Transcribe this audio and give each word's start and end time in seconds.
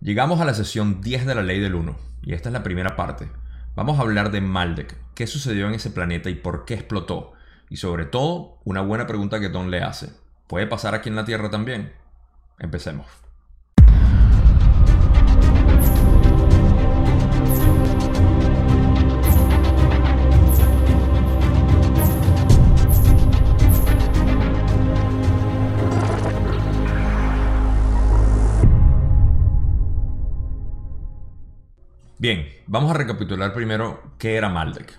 Llegamos 0.00 0.40
a 0.40 0.44
la 0.44 0.54
sesión 0.54 1.00
10 1.00 1.26
de 1.26 1.34
la 1.34 1.42
ley 1.42 1.58
del 1.58 1.74
1 1.74 1.96
y 2.22 2.32
esta 2.32 2.50
es 2.50 2.52
la 2.52 2.62
primera 2.62 2.94
parte. 2.94 3.28
Vamos 3.74 3.98
a 3.98 4.02
hablar 4.02 4.30
de 4.30 4.40
Maldek, 4.40 4.96
qué 5.14 5.26
sucedió 5.26 5.66
en 5.66 5.74
ese 5.74 5.90
planeta 5.90 6.30
y 6.30 6.36
por 6.36 6.64
qué 6.64 6.74
explotó. 6.74 7.32
Y 7.68 7.78
sobre 7.78 8.06
todo, 8.06 8.60
una 8.64 8.80
buena 8.80 9.08
pregunta 9.08 9.40
que 9.40 9.48
Don 9.48 9.72
le 9.72 9.82
hace. 9.82 10.12
¿Puede 10.46 10.68
pasar 10.68 10.94
aquí 10.94 11.08
en 11.08 11.16
la 11.16 11.24
Tierra 11.24 11.50
también? 11.50 11.92
Empecemos. 12.60 13.08
Bien, 32.20 32.48
vamos 32.66 32.90
a 32.90 32.94
recapitular 32.94 33.54
primero 33.54 34.02
qué 34.18 34.34
era 34.34 34.48
Maldek. 34.48 34.92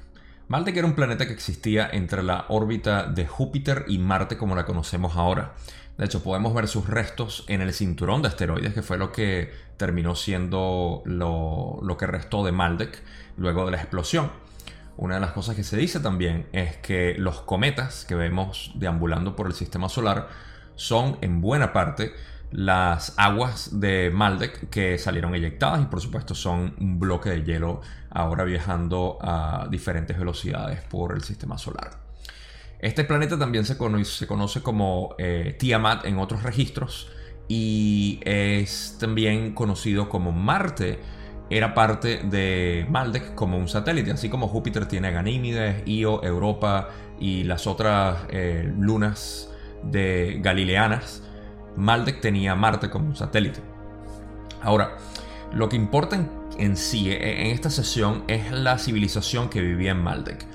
Maldek 0.48 0.78
era 0.78 0.88
un 0.88 0.96
planeta 0.96 1.28
que 1.28 1.34
existía 1.34 1.90
entre 1.92 2.24
la 2.24 2.46
órbita 2.48 3.08
de 3.08 3.28
Júpiter 3.28 3.84
y 3.90 3.98
Marte 3.98 4.38
como 4.38 4.56
la 4.56 4.66
conocemos 4.66 5.18
ahora. 5.18 5.54
De 5.98 6.06
hecho, 6.06 6.24
podemos 6.24 6.54
ver 6.54 6.70
sus 6.70 6.88
restos 6.88 7.44
en 7.50 7.60
el 7.60 7.74
cinturón 7.74 8.22
de 8.22 8.30
asteroides, 8.30 8.74
que 8.74 8.82
fue 8.82 8.98
lo 8.98 9.12
que 9.12 9.52
terminó 9.76 10.16
siendo 10.16 11.02
lo, 11.04 11.98
que 12.00 12.08
restó 12.08 12.46
de 12.46 12.54
Maldek 12.54 13.04
luego 13.36 13.66
de 13.66 13.72
la 13.72 13.78
explosión. 13.80 14.32
Una 14.96 15.16
de 15.16 15.20
las 15.20 15.34
cosas 15.34 15.58
que 15.58 15.66
se 15.66 15.76
dice 15.76 16.00
también 16.00 16.48
es 16.54 16.78
que 16.78 17.16
los 17.18 17.42
cometas 17.42 18.06
que 18.06 18.16
vemos 18.16 18.72
deambulando 18.76 19.36
por 19.36 19.48
el 19.48 19.54
sistema 19.54 19.90
solar 19.90 20.30
son 20.76 21.18
en 21.20 21.42
buena 21.42 21.74
parte 21.74 22.14
las 22.52 23.14
aguas 23.18 23.80
de 23.80 24.10
Maldek 24.12 24.70
que 24.70 24.98
salieron 24.98 25.36
eyectadas 25.36 25.82
y 25.82 25.86
por 25.86 26.02
supuesto 26.02 26.34
son 26.34 26.74
un 26.80 27.00
bloque 27.00 27.30
de 27.30 27.44
hielo 27.44 27.82
ahora 28.10 28.44
viajando 28.44 29.20
a 29.22 29.68
diferentes 29.70 30.18
velocidades 30.18 30.82
por 30.82 31.14
el 31.14 31.24
sistema 31.24 31.58
solar. 31.58 31.92
Este 32.80 33.04
planeta 33.04 33.38
también 33.38 33.66
se 33.66 33.78
conoce, 33.78 34.62
como 34.64 35.16
eh, 35.18 35.56
Tiamat 35.60 36.06
en 36.06 36.18
otros 36.18 36.44
registros 36.44 37.12
y 37.48 38.20
es 38.24 38.98
también 39.00 39.54
conocido 39.54 40.10
como 40.10 40.32
Marte. 40.32 41.00
Era 41.52 41.74
parte 41.74 42.22
de 42.24 42.86
Maldek 42.90 43.36
como 43.36 43.58
un 43.58 43.68
satélite, 43.68 44.12
así 44.12 44.30
como 44.30 44.48
Júpiter 44.48 44.86
tiene 44.86 45.12
Ganímedes, 45.12 45.84
Io, 45.88 46.24
Europa 46.24 46.90
y 47.20 47.44
las 47.44 47.68
otras 47.68 48.20
eh, 48.30 48.72
lunas 48.78 49.50
de 49.84 50.40
galileanas 50.42 51.24
Maldek 51.76 52.22
tenía 52.22 52.56
Marte 52.56 52.90
como 52.90 53.08
un 53.08 53.16
satélite. 53.16 53.62
Ahora, 54.62 54.98
lo 55.54 55.70
que 55.70 55.76
importa 55.76 56.20
en, 56.58 56.78
sí, 56.78 57.10
e, 57.10 57.42
en 57.42 57.48
esta 57.48 57.70
sesión, 57.70 58.24
es 58.28 58.52
la 58.52 58.78
civilización 58.78 59.50
que 59.50 59.62
vivía 59.62 59.92
en 59.92 60.04
Maldek, 60.04 60.46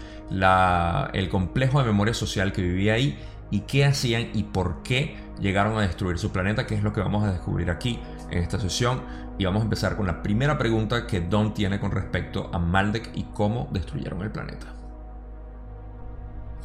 el 1.12 1.29
complejo 1.29 1.81
de 1.81 1.87
memoria 1.87 2.15
social 2.15 2.53
que 2.53 2.62
vivía 2.62 2.95
ahí 2.95 3.19
y 3.51 3.61
qué 3.61 3.85
hacían 3.85 4.31
y 4.35 4.45
por 4.45 4.83
qué 4.83 5.17
llegaron 5.41 5.79
a 5.79 5.83
destruir 5.83 6.19
su 6.19 6.31
planeta, 6.31 6.67
que 6.67 6.75
es 6.75 6.83
lo 6.83 6.92
que 6.92 7.01
vamos 7.01 7.25
a 7.25 7.33
descubrir 7.33 7.70
aquí 7.70 8.01
en 8.31 8.39
esta 8.39 8.59
sesión. 8.59 9.03
Y 9.39 9.45
vamos 9.45 9.62
a 9.62 9.65
empezar 9.65 9.97
con 9.97 10.07
la 10.07 10.23
primera 10.23 10.59
pregunta 10.59 11.07
que 11.07 11.20
Don 11.20 11.55
tiene 11.55 11.81
con 11.81 11.91
respecto 11.91 12.51
a 12.53 12.59
Maldek 12.59 13.11
y 13.15 13.25
cómo 13.35 13.69
destruyeron 13.73 14.23
el 14.23 14.31
planeta. 14.31 14.83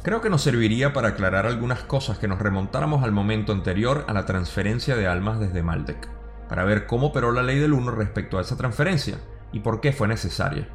Creo 0.02 0.22
que 0.22 0.30
nos 0.30 0.40
serviría 0.40 0.94
para 0.94 1.08
aclarar 1.08 1.44
algunas 1.44 1.80
cosas 1.80 2.18
que 2.18 2.26
nos 2.26 2.38
remontáramos 2.38 3.04
al 3.04 3.12
momento 3.12 3.52
anterior 3.52 4.06
a 4.08 4.14
la 4.14 4.24
transferencia 4.24 4.96
de 4.96 5.06
almas 5.06 5.38
desde 5.38 5.62
Maldek, 5.62 6.08
para 6.48 6.64
ver 6.64 6.86
cómo 6.86 7.08
operó 7.08 7.32
la 7.32 7.42
ley 7.42 7.58
del 7.58 7.74
1 7.74 7.90
respecto 7.90 8.38
a 8.38 8.40
esa 8.40 8.56
transferencia 8.56 9.18
y 9.52 9.60
por 9.60 9.82
qué 9.82 9.92
fue 9.92 10.08
necesaria. 10.08 10.68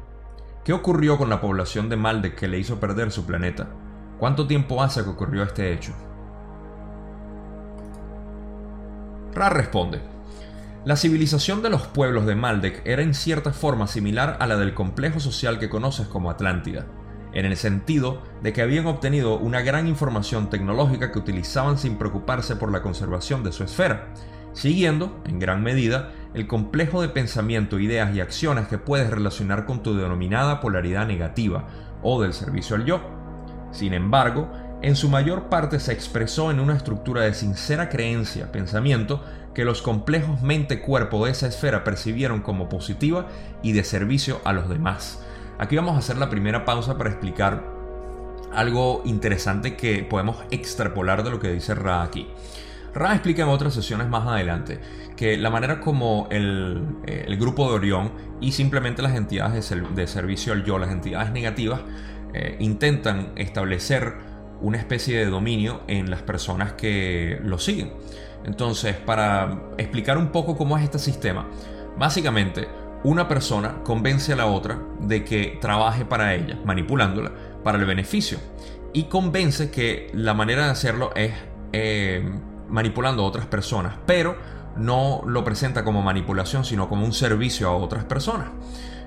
¿Qué 0.64 0.72
ocurrió 0.72 1.18
con 1.18 1.28
la 1.28 1.40
población 1.40 1.88
de 1.88 1.96
Maldek 1.96 2.36
que 2.36 2.46
le 2.46 2.60
hizo 2.60 2.78
perder 2.78 3.10
su 3.10 3.26
planeta? 3.26 3.66
¿Cuánto 4.18 4.46
tiempo 4.46 4.80
hace 4.80 5.02
que 5.02 5.10
ocurrió 5.10 5.42
este 5.42 5.72
hecho? 5.72 5.92
Ra 9.34 9.48
responde. 9.48 10.02
La 10.84 10.94
civilización 10.94 11.62
de 11.62 11.70
los 11.70 11.88
pueblos 11.88 12.26
de 12.26 12.36
Maldek 12.36 12.80
era 12.84 13.02
en 13.02 13.12
cierta 13.12 13.52
forma 13.52 13.88
similar 13.88 14.36
a 14.38 14.46
la 14.46 14.56
del 14.56 14.72
complejo 14.72 15.18
social 15.18 15.58
que 15.58 15.68
conoces 15.68 16.06
como 16.06 16.30
Atlántida, 16.30 16.86
en 17.32 17.44
el 17.46 17.56
sentido 17.56 18.22
de 18.42 18.52
que 18.52 18.62
habían 18.62 18.86
obtenido 18.86 19.38
una 19.38 19.60
gran 19.60 19.86
información 19.86 20.50
tecnológica 20.50 21.12
que 21.12 21.18
utilizaban 21.18 21.78
sin 21.78 21.96
preocuparse 21.96 22.56
por 22.56 22.72
la 22.72 22.82
conservación 22.82 23.44
de 23.44 23.52
su 23.52 23.64
esfera, 23.64 24.08
siguiendo, 24.52 25.20
en 25.26 25.38
gran 25.38 25.62
medida, 25.62 26.12
el 26.34 26.46
complejo 26.46 27.02
de 27.02 27.08
pensamiento, 27.08 27.78
ideas 27.78 28.14
y 28.14 28.20
acciones 28.20 28.68
que 28.68 28.78
puedes 28.78 29.10
relacionar 29.10 29.66
con 29.66 29.82
tu 29.82 29.96
denominada 29.96 30.60
polaridad 30.60 31.06
negativa 31.06 31.66
o 32.02 32.22
del 32.22 32.32
servicio 32.32 32.76
al 32.76 32.84
yo. 32.84 33.00
Sin 33.70 33.92
embargo, 33.92 34.50
en 34.82 34.96
su 34.96 35.08
mayor 35.08 35.48
parte 35.48 35.80
se 35.80 35.92
expresó 35.92 36.50
en 36.50 36.60
una 36.60 36.76
estructura 36.76 37.22
de 37.22 37.34
sincera 37.34 37.88
creencia, 37.88 38.52
pensamiento, 38.52 39.22
que 39.54 39.64
los 39.64 39.80
complejos 39.80 40.42
mente-cuerpo 40.42 41.24
de 41.24 41.32
esa 41.32 41.46
esfera 41.46 41.82
percibieron 41.82 42.42
como 42.42 42.68
positiva 42.68 43.26
y 43.62 43.72
de 43.72 43.84
servicio 43.84 44.40
a 44.44 44.52
los 44.52 44.68
demás, 44.68 45.24
Aquí 45.58 45.76
vamos 45.76 45.94
a 45.94 45.98
hacer 45.98 46.18
la 46.18 46.28
primera 46.28 46.64
pausa 46.64 46.98
para 46.98 47.10
explicar 47.10 47.64
algo 48.52 49.02
interesante 49.04 49.76
que 49.76 50.04
podemos 50.04 50.36
extrapolar 50.50 51.22
de 51.22 51.30
lo 51.30 51.40
que 51.40 51.52
dice 51.52 51.74
Ra 51.74 52.02
aquí. 52.02 52.28
Ra 52.94 53.12
explica 53.12 53.42
en 53.42 53.48
otras 53.48 53.74
sesiones 53.74 54.08
más 54.08 54.26
adelante 54.26 54.80
que 55.16 55.36
la 55.36 55.50
manera 55.50 55.80
como 55.80 56.28
el, 56.30 56.82
eh, 57.06 57.36
grupo 57.38 57.68
de 57.68 57.74
Orión 57.74 58.12
y 58.40 58.52
simplemente 58.52 59.02
las 59.02 59.14
entidades 59.14 59.74
de, 59.94 60.06
servicio 60.06 60.52
al 60.52 60.64
yo, 60.64 60.78
las 60.78 60.90
entidades 60.90 61.32
negativas, 61.32 61.80
eh, 62.34 62.56
intentan 62.60 63.32
establecer 63.36 64.14
una 64.60 64.78
especie 64.78 65.18
de 65.18 65.26
dominio 65.26 65.82
en 65.88 66.10
las 66.10 66.22
personas 66.22 66.72
que 66.72 67.38
lo 67.42 67.58
siguen. 67.58 67.92
Entonces, 68.44 68.96
para 68.96 69.70
explicar 69.78 70.18
un 70.18 70.28
poco 70.28 70.56
cómo 70.56 70.76
es 70.78 70.84
este 70.84 70.98
sistema, 70.98 71.48
básicamente 71.98 72.68
una 73.06 73.28
persona 73.28 73.84
convence 73.84 74.32
a 74.32 74.36
la 74.36 74.46
otra 74.46 74.80
de 74.98 75.24
que 75.24 75.58
trabaje 75.60 76.04
para 76.04 76.34
ella, 76.34 76.58
manipulándola 76.64 77.30
para 77.62 77.78
el 77.78 77.84
beneficio. 77.84 78.38
Y 78.92 79.04
convence 79.04 79.70
que 79.70 80.10
la 80.12 80.34
manera 80.34 80.64
de 80.64 80.72
hacerlo 80.72 81.12
es 81.14 81.32
eh, 81.72 82.28
manipulando 82.68 83.22
a 83.22 83.26
otras 83.26 83.46
personas, 83.46 83.94
pero 84.06 84.36
no 84.76 85.22
lo 85.24 85.44
presenta 85.44 85.84
como 85.84 86.02
manipulación, 86.02 86.64
sino 86.64 86.88
como 86.88 87.04
un 87.04 87.12
servicio 87.12 87.68
a 87.68 87.76
otras 87.76 88.04
personas. 88.04 88.48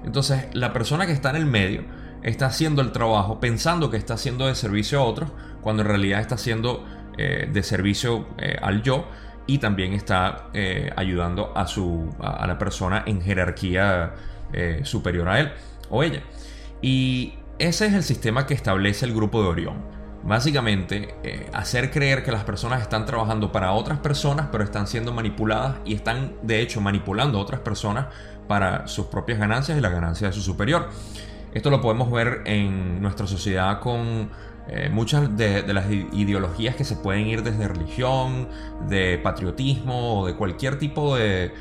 Entonces, 0.05 0.47
la 0.53 0.71
persona 0.71 1.05
que 1.05 1.11
está 1.11 1.31
en 1.31 1.35
el 1.35 1.45
medio 1.45 1.83
está 2.23 2.45
haciendo 2.45 2.81
el 2.81 2.93
trabajo 2.93 3.41
pensando 3.41 3.89
que 3.89 3.97
está 3.97 4.13
haciendo 4.13 4.47
de 4.47 4.55
servicio 4.55 5.01
a 5.01 5.03
otros, 5.03 5.29
cuando 5.59 5.81
en 5.81 5.89
realidad 5.89 6.21
está 6.21 6.35
haciendo 6.35 6.85
eh, 7.17 7.49
de 7.51 7.63
servicio 7.63 8.27
eh, 8.37 8.57
al 8.61 8.81
yo 8.81 9.07
y 9.49 9.57
también 9.57 9.93
está 9.93 10.49
eh, 10.53 10.91
ayudando 10.95 11.51
a, 11.57 11.65
su, 11.65 12.07
a, 12.19 12.45
la 12.45 12.59
persona 12.59 13.01
en 13.07 13.19
jerarquía 13.19 14.13
eh, 14.53 14.81
superior 14.83 15.27
a 15.27 15.39
él 15.39 15.51
o 15.89 16.03
ella. 16.03 16.21
Y 16.83 17.33
ese 17.57 17.87
es 17.87 17.93
el 17.93 18.03
sistema 18.03 18.45
que 18.45 18.53
establece 18.53 19.07
el 19.07 19.15
grupo 19.15 19.41
de 19.41 19.49
Orión. 19.49 19.77
Básicamente, 20.21 21.15
eh, 21.23 21.49
hacer 21.51 21.89
creer 21.89 22.23
que 22.23 22.31
las 22.31 22.43
personas 22.43 22.83
están 22.83 23.07
trabajando 23.07 23.51
para 23.51 23.71
otras 23.71 23.97
personas, 23.97 24.49
pero 24.51 24.63
están 24.63 24.85
siendo 24.85 25.13
manipuladas 25.13 25.77
y 25.83 25.95
están 25.95 26.35
de 26.43 26.61
hecho 26.61 26.79
manipulando 26.79 27.39
a 27.39 27.41
otras 27.41 27.61
personas 27.61 28.05
para 28.47 28.87
sus 28.87 29.07
propias 29.07 29.39
ganancias 29.39 29.75
y 29.79 29.81
la 29.81 29.89
ganancia 29.89 30.27
de 30.27 30.33
su 30.33 30.41
superior. 30.41 30.89
Esto 31.55 31.71
lo 31.71 31.81
podemos 31.81 32.11
ver 32.11 32.43
en 32.45 33.01
nuestra 33.01 33.25
sociedad 33.25 33.79
con 33.79 34.29
eh, 34.67 34.89
muchas 34.91 35.35
de, 35.35 35.63
las 35.73 35.89
ideologías 35.91 36.75
que 36.75 36.83
se 36.83 36.95
pueden 36.95 37.27
ir 37.27 37.43
desde 37.43 37.67
religión, 37.67 38.49
de 38.87 39.17
patriotismo 39.17 40.21
o 40.21 40.27
de 40.27 40.35
cualquier 40.35 40.77
tipo 40.77 41.15
de, 41.15 41.51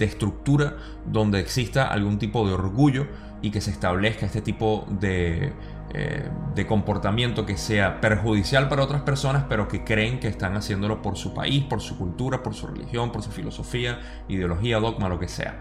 estructura 0.00 0.76
donde 1.06 1.40
exista 1.40 1.88
algún 1.88 2.18
tipo 2.18 2.46
de 2.46 2.54
orgullo 2.54 3.06
y 3.42 3.50
que 3.50 3.60
se 3.60 3.70
establezca 3.70 4.24
este 4.24 4.40
tipo 4.40 4.86
de, 4.88 5.52
eh, 5.94 6.30
de 6.54 6.66
comportamiento 6.66 7.44
que 7.44 7.58
sea 7.58 8.00
perjudicial 8.00 8.70
para 8.70 8.82
otras 8.82 9.02
personas, 9.02 9.44
pero 9.46 9.68
que 9.68 9.84
creen 9.84 10.20
que 10.20 10.28
están 10.28 10.56
haciéndolo 10.56 11.02
por 11.02 11.18
su 11.18 11.34
país, 11.34 11.64
por 11.64 11.82
su 11.82 11.98
cultura, 11.98 12.42
por 12.42 12.54
su 12.54 12.66
religión, 12.66 13.12
por 13.12 13.22
su 13.22 13.30
filosofía, 13.30 14.00
ideología, 14.28 14.78
dogma, 14.78 15.10
lo 15.10 15.18
que 15.18 15.28
sea. 15.28 15.58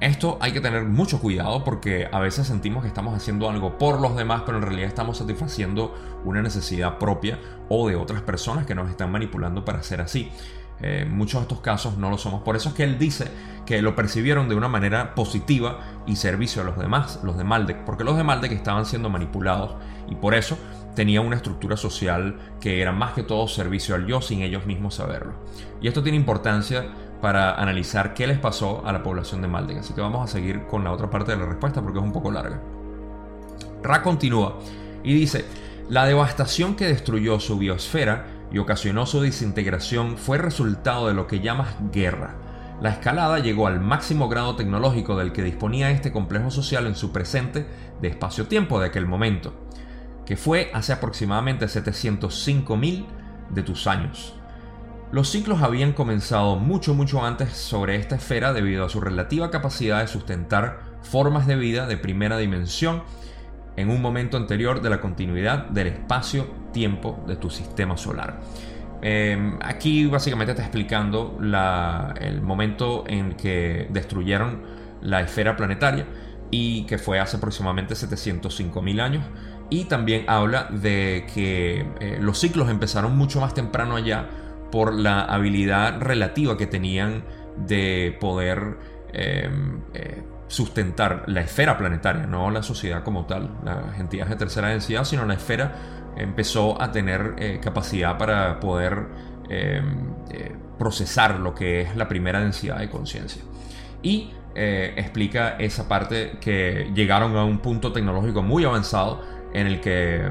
Esto 0.00 0.38
hay 0.40 0.52
que 0.52 0.62
tener 0.62 0.84
mucho 0.84 1.20
cuidado 1.20 1.62
porque 1.62 2.08
a 2.10 2.20
veces 2.20 2.46
sentimos 2.46 2.82
que 2.82 2.88
estamos 2.88 3.14
haciendo 3.14 3.50
algo 3.50 3.76
por 3.76 4.00
los 4.00 4.16
demás, 4.16 4.44
pero 4.46 4.56
en 4.56 4.64
realidad 4.64 4.88
estamos 4.88 5.18
satisfaciendo 5.18 5.94
una 6.24 6.40
necesidad 6.40 6.96
propia 6.96 7.38
o 7.68 7.86
de 7.86 7.96
otras 7.96 8.22
personas 8.22 8.64
que 8.64 8.74
nos 8.74 8.88
están 8.88 9.12
manipulando 9.12 9.62
para 9.62 9.82
ser 9.82 10.00
así. 10.00 10.30
Eh, 10.82 11.06
muchos 11.06 11.40
de 11.40 11.42
estos 11.42 11.60
casos 11.60 11.98
no 11.98 12.08
lo 12.08 12.16
somos. 12.16 12.42
Por 12.42 12.56
eso 12.56 12.70
es 12.70 12.74
que 12.74 12.84
él 12.84 12.98
dice 12.98 13.30
que 13.66 13.82
lo 13.82 13.94
percibieron 13.94 14.48
de 14.48 14.54
una 14.54 14.68
manera 14.68 15.14
positiva 15.14 15.80
y 16.06 16.16
servicio 16.16 16.62
a 16.62 16.64
los 16.64 16.78
demás, 16.78 17.20
los 17.22 17.36
de 17.36 17.44
Maldek, 17.44 17.84
porque 17.84 18.02
los 18.02 18.16
de 18.16 18.24
Maldek 18.24 18.52
estaban 18.52 18.86
siendo 18.86 19.10
manipulados 19.10 19.74
y 20.08 20.14
por 20.14 20.34
eso 20.34 20.56
tenía 20.96 21.20
una 21.20 21.36
estructura 21.36 21.76
social 21.76 22.38
que 22.58 22.80
era 22.80 22.92
más 22.92 23.12
que 23.12 23.22
todo 23.22 23.46
servicio 23.48 23.94
al 23.94 24.06
yo 24.06 24.22
sin 24.22 24.40
ellos 24.40 24.64
mismos 24.64 24.94
saberlo. 24.94 25.34
Y 25.82 25.88
esto 25.88 26.02
tiene 26.02 26.16
importancia 26.16 26.86
para 27.20 27.54
analizar 27.54 28.14
qué 28.14 28.26
les 28.26 28.38
pasó 28.38 28.82
a 28.86 28.92
la 28.92 29.02
población 29.02 29.42
de 29.42 29.48
Maldek. 29.48 29.78
Así 29.78 29.92
que 29.92 30.00
vamos 30.00 30.28
a 30.28 30.32
seguir 30.32 30.66
con 30.66 30.84
la 30.84 30.92
otra 30.92 31.10
parte 31.10 31.32
de 31.32 31.38
la 31.38 31.46
respuesta 31.46 31.82
porque 31.82 31.98
es 31.98 32.04
un 32.04 32.12
poco 32.12 32.30
larga. 32.30 32.60
Ra 33.82 34.02
continúa 34.02 34.58
y 35.02 35.14
dice, 35.14 35.44
la 35.88 36.06
devastación 36.06 36.76
que 36.76 36.86
destruyó 36.86 37.40
su 37.40 37.58
biosfera 37.58 38.26
y 38.52 38.58
ocasionó 38.58 39.06
su 39.06 39.20
desintegración 39.20 40.16
fue 40.16 40.38
resultado 40.38 41.08
de 41.08 41.14
lo 41.14 41.26
que 41.26 41.40
llamas 41.40 41.74
guerra. 41.92 42.36
La 42.80 42.90
escalada 42.90 43.38
llegó 43.38 43.66
al 43.66 43.80
máximo 43.80 44.28
grado 44.28 44.56
tecnológico 44.56 45.16
del 45.16 45.32
que 45.32 45.42
disponía 45.42 45.90
este 45.90 46.12
complejo 46.12 46.50
social 46.50 46.86
en 46.86 46.94
su 46.94 47.12
presente 47.12 47.66
de 48.00 48.08
espacio-tiempo 48.08 48.80
de 48.80 48.86
aquel 48.86 49.06
momento, 49.06 49.52
que 50.24 50.36
fue 50.36 50.70
hace 50.72 50.92
aproximadamente 50.92 51.66
705.000 51.66 53.06
de 53.50 53.62
tus 53.62 53.86
años. 53.86 54.39
Los 55.12 55.28
ciclos 55.28 55.60
habían 55.60 55.92
comenzado 55.92 56.54
mucho 56.56 56.94
mucho 56.94 57.24
antes 57.24 57.50
sobre 57.50 57.96
esta 57.96 58.14
esfera 58.14 58.52
debido 58.52 58.84
a 58.84 58.88
su 58.88 59.00
relativa 59.00 59.50
capacidad 59.50 60.00
de 60.00 60.06
sustentar 60.06 60.82
formas 61.02 61.48
de 61.48 61.56
vida 61.56 61.88
de 61.88 61.96
primera 61.96 62.38
dimensión 62.38 63.02
en 63.76 63.90
un 63.90 64.00
momento 64.00 64.36
anterior 64.36 64.80
de 64.82 64.90
la 64.90 65.00
continuidad 65.00 65.66
del 65.66 65.88
espacio-tiempo 65.88 67.24
de 67.26 67.34
tu 67.34 67.50
sistema 67.50 67.96
solar. 67.96 68.40
Em, 69.02 69.58
aquí 69.62 70.06
básicamente 70.06 70.52
está 70.52 70.62
explicando 70.62 71.38
el 72.20 72.42
momento 72.42 73.04
en 73.08 73.32
que 73.32 73.88
destruyeron 73.90 74.62
la 75.02 75.22
esfera 75.22 75.56
planetaria 75.56 76.06
y 76.52 76.84
que 76.84 76.98
fue 76.98 77.18
hace 77.18 77.36
aproximadamente 77.38 77.94
705.000 77.94 79.00
años. 79.00 79.24
Y 79.70 79.84
también 79.84 80.24
habla 80.28 80.68
de 80.70 81.26
que 81.32 81.86
eh, 82.00 82.18
los 82.20 82.38
ciclos 82.38 82.68
empezaron 82.68 83.16
mucho 83.16 83.40
más 83.40 83.54
temprano 83.54 83.96
allá 83.96 84.28
por 84.70 84.94
la 84.94 85.22
habilidad 85.22 86.00
relativa 86.00 86.56
que 86.56 86.66
tenían 86.66 87.24
de 87.56 88.16
poder 88.20 88.76
em, 89.12 89.80
eh, 89.94 90.22
sustentar 90.48 91.24
la 91.26 91.42
esfera 91.42 91.76
planetaria, 91.76 92.26
no 92.26 92.50
la 92.50 92.62
sociedad 92.62 93.02
como 93.02 93.26
tal, 93.26 93.50
las 93.64 93.98
entidades 93.98 94.30
de 94.30 94.36
tercera 94.36 94.68
densidad, 94.68 95.04
sino 95.04 95.24
la 95.24 95.34
esfera 95.34 95.74
empezó 96.16 96.80
a 96.80 96.90
tener 96.90 97.36
eh, 97.38 97.60
capacidad 97.62 98.18
para 98.18 98.58
poder 98.58 99.06
em, 99.48 100.14
eh, 100.30 100.56
procesar 100.78 101.38
lo 101.38 101.54
que 101.54 101.82
es 101.82 101.96
la 101.96 102.08
primera 102.08 102.40
densidad 102.40 102.78
de 102.78 102.88
conciencia. 102.88 103.42
Y 104.02 104.32
explica 104.52 105.50
esa 105.50 105.88
parte 105.88 106.38
que 106.40 106.90
llegaron 106.92 107.36
a 107.36 107.44
un 107.44 107.60
punto 107.60 107.92
tecnológico 107.92 108.42
muy 108.42 108.64
avanzado 108.64 109.22
en 109.54 109.68
el 109.68 109.80
que 109.80 110.28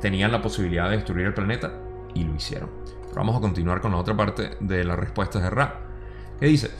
tenían 0.00 0.30
la 0.30 0.40
posibilidad 0.40 0.88
de 0.88 0.98
destruir 0.98 1.26
el 1.26 1.34
planeta 1.34 1.72
y 2.14 2.22
lo 2.22 2.34
hicieron. 2.36 2.70
Vamos 3.16 3.34
a 3.34 3.40
continuar 3.40 3.80
con 3.80 3.92
la 3.92 3.96
otra 3.96 4.14
parte 4.14 4.58
de 4.60 4.84
la 4.84 4.94
respuesta 4.94 5.40
de 5.40 5.48
Ra, 5.48 5.80
que 6.38 6.46
dice, 6.46 6.70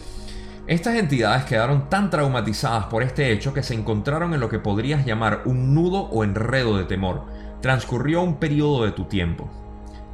estas 0.67 0.97
entidades 0.97 1.45
quedaron 1.45 1.89
tan 1.89 2.11
traumatizadas 2.11 2.87
por 2.87 3.03
este 3.03 3.33
hecho 3.33 3.55
que 3.55 3.63
se 3.63 3.73
encontraron 3.73 4.35
en 4.35 4.41
lo 4.41 4.51
que 4.51 4.59
podrías 4.59 5.07
llamar 5.07 5.43
un 5.47 5.75
nudo 5.75 6.03
o 6.03 6.25
enredo 6.25 6.77
de 6.77 6.85
temor. 6.85 7.25
Transcurrió 7.63 8.21
un 8.21 8.37
periodo 8.37 8.85
de 8.85 8.93
tu 8.93 9.05
tiempo. 9.05 9.49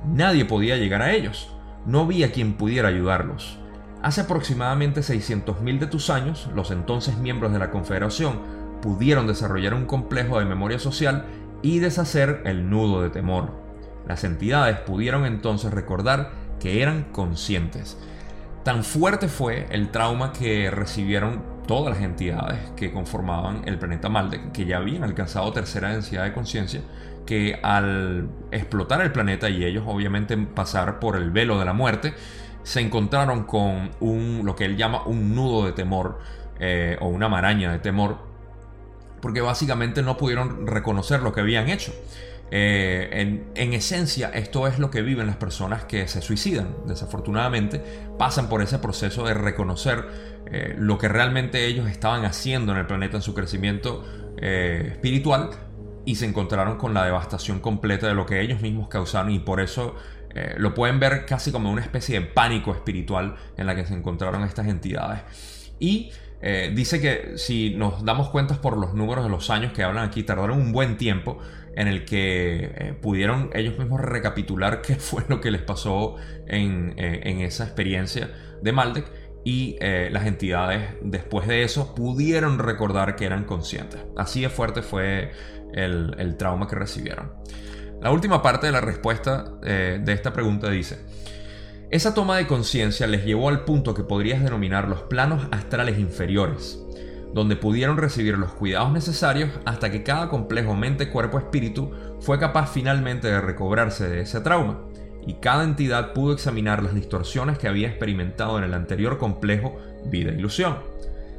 Nadie 0.06 0.44
podía 0.44 0.76
llegar 0.76 1.02
a 1.02 1.10
ellos. 1.12 1.52
No 1.86 2.02
había 2.02 2.30
quien 2.30 2.54
pudiera 2.54 2.88
ayudarlos. 2.88 3.58
Hace 4.00 4.20
aproximadamente 4.20 5.00
600.000 5.00 5.80
de 5.80 5.86
tus 5.88 6.08
años, 6.08 6.48
los 6.54 6.70
entonces 6.70 7.19
miembros 7.19 7.52
de 7.52 7.58
la 7.58 7.70
Confederación 7.72 8.40
pudieron 8.80 9.26
desarrollar 9.26 9.74
un 9.74 9.86
complejo 9.86 10.38
de 10.38 10.44
memoria 10.44 10.78
social 10.78 11.24
y 11.62 11.80
deshacer 11.80 12.42
el 12.44 12.70
nudo 12.70 13.02
de 13.02 13.10
temor. 13.10 13.61
Las 14.06 14.25
entidades 14.25 14.78
pudieron 14.78 15.25
entonces 15.26 15.72
recordar 15.72 16.31
que 16.60 16.82
eran 16.82 17.04
conscientes 17.12 17.96
Tan 18.64 18.84
fuerte 18.84 19.26
fue 19.26 19.66
el 19.70 19.90
trauma 19.90 20.32
que 20.32 20.70
recibieron 20.70 21.43
todas 21.66 21.94
las 21.94 22.04
entidades 22.04 22.60
que 22.76 22.93
conformaban 22.93 23.62
el 23.66 23.76
planeta 23.76 24.08
Maldek, 24.08 24.52
que 24.52 24.66
ya 24.66 24.76
habían 24.76 25.02
alcanzado 25.02 25.52
tercera 25.52 25.90
densidad 25.90 26.22
de 26.22 26.32
conciencia, 26.32 26.81
que 27.26 27.58
al 27.60 28.28
explotar 28.52 29.00
el 29.00 29.10
planeta 29.10 29.50
y 29.50 29.64
ellos 29.64 29.82
obviamente 29.87 30.37
pasar 30.37 31.00
por 31.00 31.16
el 31.16 31.32
velo 31.32 31.58
de 31.58 31.64
la 31.64 31.72
muerte, 31.72 32.14
se 32.62 32.81
encontraron 32.81 33.44
con 33.44 33.90
un, 33.98 34.43
lo 34.44 34.55
que 34.55 34.64
él 34.64 34.76
llama 34.76 35.02
un 35.06 35.34
nudo 35.34 35.66
de 35.66 35.72
temor 35.72 36.20
eh, 36.60 36.96
o 37.00 37.08
una 37.08 37.28
maraña 37.28 37.72
de 37.72 37.81
temor, 37.81 38.19
porque 39.20 39.40
básicamente 39.40 40.02
no 40.02 40.16
pudieron 40.16 40.69
reconocer 40.69 41.20
lo 41.20 41.32
que 41.32 41.40
habían 41.40 41.69
hecho. 41.69 41.93
Eh, 42.54 43.40
en, 43.54 43.72
esencia, 43.72 44.28
esto 44.28 44.66
es 44.66 44.78
lo 44.78 44.90
que 44.90 45.00
viven 45.00 45.26
las 45.26 45.36
personas 45.36 45.84
que 45.86 46.06
se 46.06 46.20
suicidan. 46.20 46.76
Desafortunadamente, 46.86 47.82
pasan 48.18 48.50
por 48.50 48.60
ese 48.60 48.78
proceso 48.78 49.24
de 49.24 49.32
reconocer 49.32 50.04
eh, 50.50 50.74
lo 50.78 50.98
que 50.98 51.08
realmente 51.08 51.64
ellos 51.64 51.88
estaban 51.88 52.26
haciendo 52.26 52.72
en 52.72 52.78
el 52.78 52.86
planeta 52.86 53.16
en 53.16 53.22
su 53.22 53.32
crecimiento 53.32 54.04
eh, 54.36 54.88
espiritual 54.92 55.48
y 56.04 56.16
se 56.16 56.26
encontraron 56.26 56.76
con 56.76 56.92
la 56.92 57.06
devastación 57.06 57.58
completa 57.60 58.06
de 58.06 58.14
lo 58.14 58.26
que 58.26 58.42
ellos 58.42 58.60
mismos 58.60 58.88
causaron 58.88 59.30
y 59.30 59.38
por 59.38 59.60
eso 59.60 59.96
lo 60.56 60.72
pueden 60.72 60.98
ver 60.98 61.26
casi 61.26 61.52
como 61.52 61.70
una 61.70 61.82
especie 61.82 62.18
de 62.18 62.24
pánico 62.24 62.72
espiritual 62.72 63.36
en 63.58 63.66
la 63.66 63.74
que 63.74 63.84
se 63.84 63.92
encontraron 63.92 64.44
estas 64.44 64.66
entidades. 64.66 65.20
Y 65.78 66.10
dice 66.72 67.02
que 67.02 67.36
si 67.36 67.74
nos 67.76 68.02
damos 68.02 68.30
cuenta 68.30 68.58
por 68.58 68.78
los 68.78 68.94
números 68.94 69.24
de 69.24 69.30
los 69.30 69.50
años 69.50 69.74
que 69.74 69.82
hablan 69.82 70.08
aquí, 70.08 70.22
tardaron 70.22 70.58
un 70.58 70.72
buen 70.72 70.96
tiempo 70.96 71.38
en 71.76 71.88
el 71.88 72.04
que 72.04 72.72
eh, 72.74 72.94
pudieron 73.00 73.50
ellos 73.54 73.78
mismos 73.78 74.00
recapitular 74.00 74.82
qué 74.82 74.94
fue 74.98 75.24
lo 75.28 75.40
que 75.40 75.50
les 75.50 75.62
pasó 75.62 76.16
en, 76.46 76.94
eh, 76.96 77.44
esa 77.44 77.64
experiencia 77.64 78.30
de 78.62 78.72
Maldek 78.72 79.06
y 79.44 79.76
eh, 79.80 80.08
las 80.12 80.26
entidades 80.26 80.90
después 81.02 81.48
de 81.48 81.64
eso 81.64 81.94
pudieron 81.94 82.58
recordar 82.58 83.16
que 83.16 83.24
eran 83.24 83.44
conscientes. 83.44 84.00
Así 84.16 84.42
de 84.42 84.48
fuerte 84.48 84.82
fue 84.82 85.32
el, 85.72 86.14
el 86.19 86.36
trauma 86.36 86.69
que 86.69 86.76
recibieron. 86.76 87.32
La 88.00 88.12
última 88.12 88.42
parte 88.42 88.66
de 88.66 88.72
la 88.72 88.80
respuesta 88.80 89.44
de 89.62 90.12
esta 90.12 90.32
pregunta 90.32 90.69
dice, 90.69 90.98
esa 91.90 92.14
toma 92.14 92.36
de 92.36 92.48
conciencia 92.48 93.06
les 93.06 93.24
llevó 93.24 93.48
al 93.48 93.64
punto 93.64 93.94
que 93.94 94.02
podrías 94.02 94.42
denominar 94.42 94.88
los 94.88 95.02
planos 95.02 95.46
astrales 95.52 96.00
inferiores 96.00 96.81
donde 97.34 97.56
pudieron 97.56 97.96
recibir 97.96 98.37
los 98.37 98.52
cuidados 98.52 98.93
necesarios 98.93 99.50
hasta 99.64 99.90
que 99.90 100.02
cada 100.02 100.29
complejo 100.29 100.75
mente, 100.75 101.11
cuerpo, 101.11 101.38
espíritu 101.38 101.90
fue 102.20 102.38
capaz 102.38 102.73
finalmente 102.73 103.29
de 103.29 103.40
recobrarse 103.40 104.08
de 104.08 104.20
ese 104.20 104.40
trauma, 104.40 104.82
y 105.26 105.34
cada 105.34 105.64
entidad 105.64 106.12
pudo 106.12 106.34
examinar 106.34 106.82
las 106.82 106.94
distorsiones 106.94 107.58
que 107.58 107.69
había 107.69 107.88
experimentado 107.88 108.58
en 108.58 108.64
el 108.64 108.75
anterior 108.75 109.19
complejo 109.19 109.76
vida-ilusión. 110.06 110.79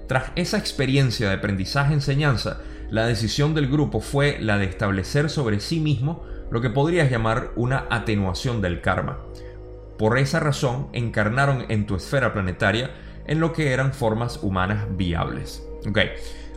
Tras 0.07 0.31
esa 0.35 0.57
experiencia 0.57 1.29
de 1.29 1.35
aprendizaje-enseñanza, 1.35 2.61
la 2.89 3.05
decisión 3.05 3.53
del 3.53 3.69
grupo 3.69 3.99
fue 3.99 4.37
la 4.39 4.57
de 4.57 4.65
establecer 4.65 5.29
sobre 5.29 5.59
sí 5.59 5.79
mismo 5.79 6.23
lo 6.51 6.61
que 6.61 6.69
podrías 6.69 7.09
llamar 7.09 7.51
una 7.55 7.87
atenuación 7.89 8.61
del 8.61 8.81
karma. 8.81 9.19
Por 9.97 10.17
esa 10.17 10.39
razón, 10.39 10.89
encarnaron 10.93 11.65
en 11.69 11.85
tu 11.85 11.95
esfera 11.95 12.33
planetaria 12.33 12.91
en 13.25 13.39
lo 13.39 13.53
que 13.53 13.71
eran 13.71 13.93
formas 13.93 14.39
humanas 14.43 14.85
viables. 14.91 15.67
Ok, 15.87 15.97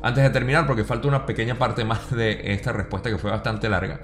antes 0.02 0.22
de 0.22 0.30
terminar, 0.30 0.66
porque 0.66 0.84
falta 0.84 1.08
una 1.08 1.26
pequeña 1.26 1.58
parte 1.58 1.84
más 1.84 2.10
de 2.10 2.52
esta 2.52 2.72
respuesta 2.72 3.10
que 3.10 3.18
fue 3.18 3.30
bastante 3.30 3.68
larga. 3.68 4.00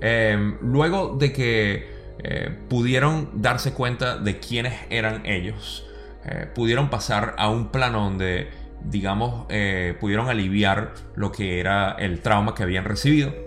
Em, 0.00 0.58
luego 0.60 1.16
de 1.18 1.32
que 1.32 1.88
eh, 2.18 2.50
pudieron 2.68 3.30
darse 3.40 3.72
cuenta 3.72 4.18
de 4.18 4.38
quiénes 4.38 4.74
eran 4.90 5.24
ellos, 5.24 5.86
eh, 6.24 6.46
pudieron 6.54 6.90
pasar 6.90 7.34
a 7.38 7.48
un 7.48 7.68
plano 7.70 8.00
donde, 8.00 8.50
digamos, 8.84 9.46
eh, 9.48 9.96
pudieron 10.00 10.28
aliviar 10.28 10.92
lo 11.14 11.32
que 11.32 11.60
era 11.60 11.92
el 11.92 12.20
trauma 12.20 12.54
que 12.54 12.62
habían 12.62 12.84
recibido 12.84 13.45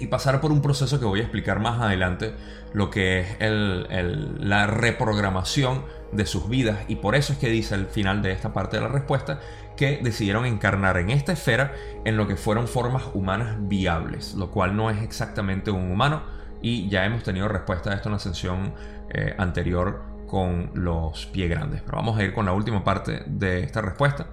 y 0.00 0.06
pasar 0.06 0.40
por 0.40 0.50
un 0.50 0.62
proceso 0.62 0.98
que 0.98 1.04
voy 1.04 1.20
a 1.20 1.22
explicar 1.22 1.60
más 1.60 1.80
adelante, 1.80 2.34
lo 2.72 2.90
que 2.90 3.20
es 3.20 3.36
la 3.38 4.66
reprogramación 4.66 5.84
de 6.12 6.26
sus 6.26 6.48
vidas. 6.48 6.78
Y 6.88 6.96
por 6.96 7.14
eso 7.14 7.32
es 7.32 7.38
que 7.38 7.48
dice 7.48 7.74
al 7.74 7.86
final 7.86 8.22
de 8.22 8.32
esta 8.32 8.52
parte 8.52 8.76
de 8.76 8.82
la 8.82 8.88
respuesta 8.88 9.40
que 9.76 10.00
decidieron 10.02 10.46
encarnar 10.46 10.96
en 10.96 11.10
esta 11.10 11.32
esfera 11.32 11.72
en 12.04 12.16
lo 12.16 12.26
que 12.26 12.36
fueron 12.36 12.66
formas 12.66 13.04
humanas 13.14 13.56
viables, 13.60 14.34
lo 14.34 14.50
cual 14.50 14.74
no 14.74 14.90
es 14.90 15.02
exactamente 15.02 15.70
un 15.70 15.90
humano. 15.90 16.22
Y 16.62 16.88
ya 16.88 17.04
hemos 17.04 17.22
tenido 17.22 17.48
respuesta 17.48 17.90
a 17.90 17.94
esto 17.94 18.08
en 18.08 18.12
la 18.14 18.18
sesión 18.18 18.74
eh, 19.10 19.34
anterior 19.38 20.02
con 20.26 20.70
los 20.74 21.26
pies 21.26 21.50
grandes. 21.50 21.82
Pero 21.82 21.98
vamos 21.98 22.18
a 22.18 22.24
ir 22.24 22.32
con 22.32 22.46
la 22.46 22.52
última 22.52 22.84
parte 22.84 23.22
de 23.26 23.60
esta 23.60 23.80
respuesta. 23.80 24.26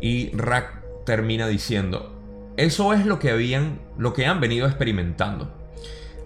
Y 0.00 0.30
Rack 0.36 1.04
termina 1.04 1.46
diciendo, 1.46 2.13
eso 2.56 2.92
es 2.92 3.04
lo 3.04 3.18
que 3.18 3.30
habían, 3.30 3.80
lo 3.98 4.12
que 4.12 4.26
han 4.26 4.40
venido 4.40 4.66
experimentando, 4.66 5.52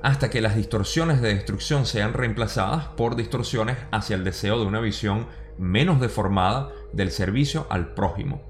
hasta 0.02 0.28
que 0.28 0.40
las 0.40 0.56
distorsiones 0.56 1.22
de 1.22 1.34
destrucción 1.34 1.86
sean 1.86 2.12
reemplazadas 2.12 2.86
por 2.88 3.16
distorsiones 3.16 3.78
hacia 3.90 4.16
el 4.16 4.24
deseo 4.24 4.58
de 4.58 4.66
una 4.66 4.80
visión 4.80 5.26
menos 5.56 6.00
deformada 6.00 6.70
del 6.92 7.10
servicio 7.10 7.66
al 7.70 7.94
prójimo. 7.94 8.42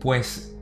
Pues, 0.00 0.56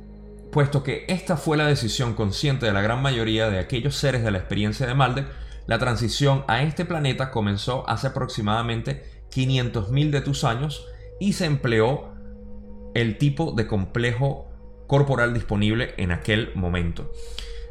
puesto 0.51 0.83
que 0.83 1.07
esta 1.09 1.37
fue 1.37 1.57
la 1.57 1.67
decisión 1.67 2.15
consciente 2.15 2.67
de 2.67 2.73
la 2.73 2.83
gran 2.83 3.01
mayoría 3.03 3.49
de 3.49 3.59
aquellos 3.59 3.97
seres 3.97 4.23
de 4.23 4.31
la 4.31 4.39
experiencia 4.39 4.87
de 4.87 4.95
Malde, 4.95 5.27
la 5.67 5.79
transición 5.79 6.45
a 6.49 6.63
este 6.63 6.85
planeta 6.85 7.31
comenzó 7.31 7.89
hace 7.89 8.09
aproximadamente 8.09 9.05
500.000 9.35 10.11
de 10.11 10.21
tus 10.21 10.45
años 10.45 10.87
y 11.19 11.33
se 11.33 11.47
empleó 11.47 12.13
el 12.95 13.17
tipo 13.17 13.53
de 13.53 13.67
complejo 13.67 14.52
corporal 14.87 15.35
disponible 15.35 15.95
en 15.97 16.13
aquel 16.13 16.53
momento. 16.55 17.13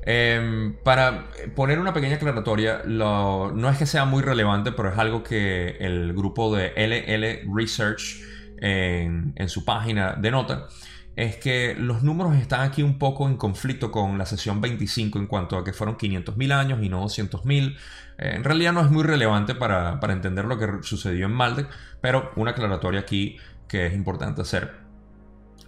Em, 0.03 0.75
para 0.83 1.27
poner 1.55 1.79
una 1.79 1.93
pequeña 1.93 2.15
aclaratoria, 2.15 2.81
no 2.85 3.69
es 3.69 3.77
que 3.77 3.85
sea 3.85 4.05
muy 4.05 4.23
relevante, 4.23 4.71
pero 4.71 4.89
es 4.89 4.97
algo 4.97 5.23
que 5.23 5.77
el 5.79 6.13
grupo 6.13 6.55
de 6.55 6.73
LL 6.75 7.53
Research 7.55 8.21
en, 8.61 9.49
su 9.49 9.65
página 9.65 10.13
denota 10.13 10.67
es 11.15 11.35
que 11.35 11.75
los 11.75 12.03
números 12.03 12.35
están 12.35 12.61
aquí 12.61 12.83
un 12.83 12.97
poco 12.97 13.27
en 13.27 13.35
conflicto 13.35 13.91
con 13.91 14.17
la 14.17 14.25
sesión 14.25 14.61
25 14.61 15.19
en 15.19 15.27
cuanto 15.27 15.57
a 15.57 15.63
que 15.63 15.73
fueron 15.73 15.97
500.000 15.97 16.53
años 16.53 16.79
y 16.81 16.89
no 16.89 17.03
200.000. 17.03 17.75
Eh, 18.17 18.31
en 18.35 18.43
realidad 18.43 18.71
no 18.71 18.81
es 18.81 18.89
muy 18.89 19.03
relevante 19.03 19.53
para, 19.53 19.99
entender 20.09 20.45
lo 20.45 20.57
que 20.57 20.67
sucedió 20.83 21.25
en 21.25 21.33
Maldek, 21.33 21.67
pero 21.99 22.31
una 22.37 22.51
aclaratoria 22.51 23.01
aquí 23.01 23.37
que 23.67 23.87
es 23.87 23.93
importante 23.93 24.41
hacer. 24.41 24.71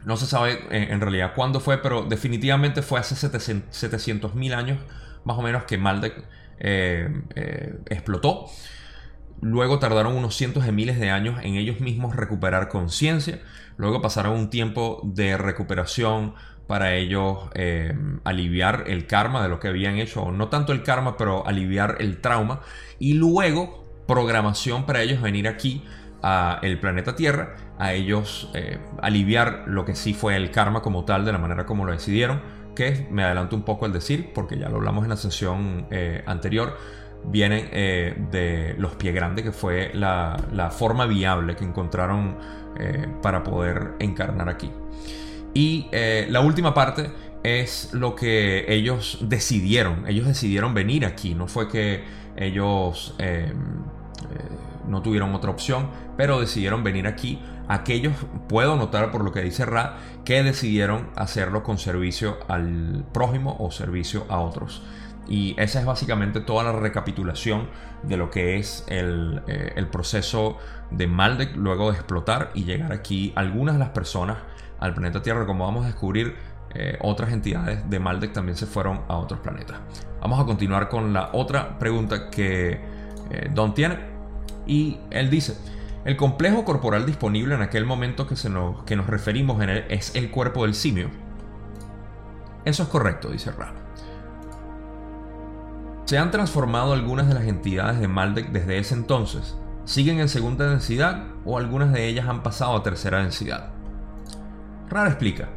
No 0.06 0.18
se 0.18 0.26
sabe 0.26 0.60
eh, 0.70 0.88
en 0.90 1.02
realidad 1.02 1.34
cuándo 1.36 1.60
fue, 1.60 1.78
pero 1.78 2.04
definitivamente 2.04 2.82
fue 2.82 3.00
hace 3.00 3.16
700.000 3.16 4.54
años 4.54 4.80
más 5.24 5.38
o 5.38 5.42
menos 5.42 5.64
que 5.64 5.78
Maldek 5.78 6.26
eh, 6.60 7.10
explotó. 7.90 8.48
Luego 9.42 9.80
tardaron 9.80 10.16
unos 10.16 10.36
cientos 10.36 10.66
de 10.66 10.72
miles 10.72 11.00
de 11.00 11.10
años 11.10 11.40
en 11.44 11.56
ellos 11.56 11.82
mismos 11.82 12.16
recuperar 12.16 12.70
conciencia. 12.70 13.42
Luego 13.76 14.02
pasaron 14.02 14.34
un 14.34 14.50
tiempo 14.50 15.02
de 15.04 15.38
recuperación 15.38 16.36
para 16.68 16.96
ellos 16.96 17.50
eh, 17.54 17.94
aliviar 18.24 18.86
el 18.88 19.06
karma 19.06 19.44
de 19.44 19.50
lo 19.50 19.60
que 19.60 19.68
habían 19.68 19.98
hecho, 19.98 20.32
no 20.32 20.48
tanto 20.48 20.72
el 20.72 20.84
karma, 20.84 21.18
pero 21.18 21.46
aliviar 21.46 21.98
el 22.00 22.22
trauma. 22.22 22.62
Y 23.00 23.14
luego 23.16 23.84
programación 24.08 24.86
para 24.86 25.02
ellos 25.02 25.22
venir 25.22 25.48
aquí 25.48 25.84
el 26.62 26.80
planeta 26.80 27.15
Tierra, 27.15 27.56
a 27.77 27.94
ellos 27.94 28.50
eh, 28.53 28.77
aliviar 29.01 29.63
lo 29.68 29.84
que 29.84 29.96
sí 29.96 30.13
fue 30.13 30.36
el 30.36 30.51
karma 30.51 30.82
como 30.82 31.03
tal, 31.03 31.25
de 31.25 31.32
la 31.32 31.38
manera 31.38 31.65
como 31.65 31.86
lo 31.86 31.92
decidieron, 31.92 32.42
que 32.75 33.08
me 33.12 33.24
adelanto 33.24 33.56
un 33.56 33.63
poco 33.63 33.86
al 33.86 33.94
decir, 33.94 34.32
porque 34.34 34.58
ya 34.58 34.70
lo 34.70 34.77
hablamos 34.77 35.03
en 35.03 35.10
la 35.10 35.18
sesión 35.18 35.88
eh, 35.92 36.24
anterior 36.25 36.77
vienen 37.25 37.70
eh, 37.72 38.15
de 38.32 38.75
los 38.77 38.96
pies 38.96 39.15
grandes, 39.15 39.46
que 39.46 39.51
fue 39.53 39.92
la, 39.94 40.70
forma 40.72 41.06
viable 41.06 41.56
que 41.56 41.63
encontraron 41.63 42.38
para 43.22 43.44
poder 43.44 43.94
encarnar 44.00 44.50
aquí. 44.50 44.70
Y 45.53 45.88
la 46.27 46.42
última 46.42 46.74
parte 46.74 47.12
es 47.44 47.94
lo 47.94 48.13
que 48.15 48.65
ellos 48.68 49.20
decidieron. 49.22 50.06
Ellos 50.06 50.27
decidieron 50.27 50.74
venir 50.74 51.06
aquí. 51.06 51.34
No 51.34 51.48
fue 51.48 51.70
que 51.70 52.03
ellos 52.36 53.15
no 54.88 55.02
tuvieron 55.02 55.34
otra 55.36 55.52
opción, 55.52 55.90
pero 56.18 56.40
decidieron 56.40 56.84
venir 56.84 57.08
aquí. 57.08 57.42
Aquellos, 57.68 58.13
puedo 58.50 58.75
notar 58.75 59.12
por 59.12 59.24
lo 59.24 59.32
que 59.32 59.42
dice 59.42 59.66
Ra, 59.66 59.98
que 60.25 60.44
decidieron 60.44 61.10
hacerlo 61.16 61.63
con 61.63 61.78
servicio 61.78 62.38
al 62.48 63.06
prójimo 63.13 63.56
o 63.60 63.72
servicio 63.72 64.25
a 64.30 64.40
otros. 64.40 64.84
Y 65.28 65.56
esa 65.58 65.80
es 65.80 65.86
básicamente 65.86 66.42
toda 66.42 66.63
la 66.63 66.74
recapitulación 66.74 67.70
de 68.04 68.18
lo 68.18 68.30
que 68.30 68.58
es 68.58 68.84
el, 68.88 69.42
eh, 69.48 69.86
proceso 69.92 70.58
de 70.92 71.08
Maldek 71.08 71.56
luego 71.56 71.92
de 71.92 71.98
explotar 71.98 72.52
y 72.54 72.66
llegar 72.66 72.92
aquí 72.92 73.32
algunas 73.36 73.75
de 73.75 73.80
las 73.80 73.90
personas 73.90 74.38
al 74.80 74.94
planeta 74.94 75.22
Tierra. 75.22 75.46
Como 75.46 75.66
vamos 75.66 75.86
a 75.86 75.88
descubrir, 75.88 76.36
eh, 76.75 76.98
otras 77.02 77.32
entidades 77.32 77.88
de 77.90 78.00
Maldek 78.00 78.34
también 78.34 78.58
se 78.58 78.66
fueron 78.66 79.02
a 79.08 79.18
otros 79.18 79.40
planetas. 79.40 79.78
Vamos 80.20 80.40
a 80.40 80.46
continuar 80.46 80.90
con 80.90 81.13
la 81.13 81.30
otra 81.34 81.78
pregunta 81.78 82.30
que 82.30 82.82
eh, 83.30 83.50
Don 83.54 83.74
tiene. 83.74 84.12
Y 84.65 84.98
él 85.12 85.29
dice, 85.29 85.58
el 86.05 86.17
complejo 86.17 86.65
corporal 86.65 87.05
disponible 87.05 87.55
en 87.55 87.62
aquel 87.62 87.86
momento 87.86 88.27
que, 88.27 88.36
se 88.36 88.50
nos, 88.50 88.84
que 88.84 88.96
nos 88.96 89.08
referimos 89.08 89.62
en 89.62 89.70
él 89.70 89.86
es 89.89 90.15
el 90.15 90.32
cuerpo 90.32 90.63
del 90.63 90.74
simio. 90.74 91.10
Eso 92.65 92.84
es 92.84 92.89
correcto, 92.89 93.29
dice 93.29 93.51
Ra. 93.51 93.74
Se 96.05 96.17
han 96.17 96.32
transformado 96.32 96.93
algunas 96.93 97.27
de 97.27 97.34
las 97.34 97.46
entidades 97.46 98.00
de 98.00 98.08
Maldek 98.08 98.51
desde 98.51 98.77
ese 98.77 98.93
entonces. 98.93 99.55
¿Siguen 99.86 100.20
en 100.20 100.29
segunda 100.29 100.70
densidad 100.70 101.27
o 101.46 101.58
algunas 101.58 101.91
de 101.91 102.08
ellas 102.08 102.27
han 102.27 102.43
pasado 102.43 102.75
a 102.75 102.84
tercera 102.84 103.20
densidad? 103.20 103.70
Rara 104.89 105.10
explica. 105.10 105.50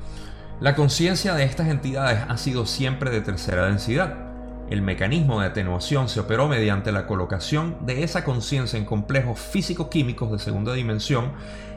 La 0.60 0.74
conciencia 0.74 1.34
de 1.34 1.44
estas 1.44 1.68
entidades 1.68 2.20
ha 2.28 2.36
sido 2.38 2.66
siempre 2.66 3.10
de 3.10 3.20
tercera 3.20 3.66
densidad. 3.66 4.25
El 4.70 4.82
mecanismo 4.82 5.40
de 5.40 5.46
atenuación 5.46 6.08
se 6.08 6.20
operó 6.20 6.48
mediante 6.48 6.90
la 6.90 7.06
colocación 7.06 7.76
de 7.86 8.02
esa 8.02 8.24
conciencia 8.24 8.78
en 8.78 8.84
complejos 8.84 9.38
físico-químicos 9.38 10.32
de 10.32 10.38
segunda 10.38 10.72
dimensión 10.72 11.32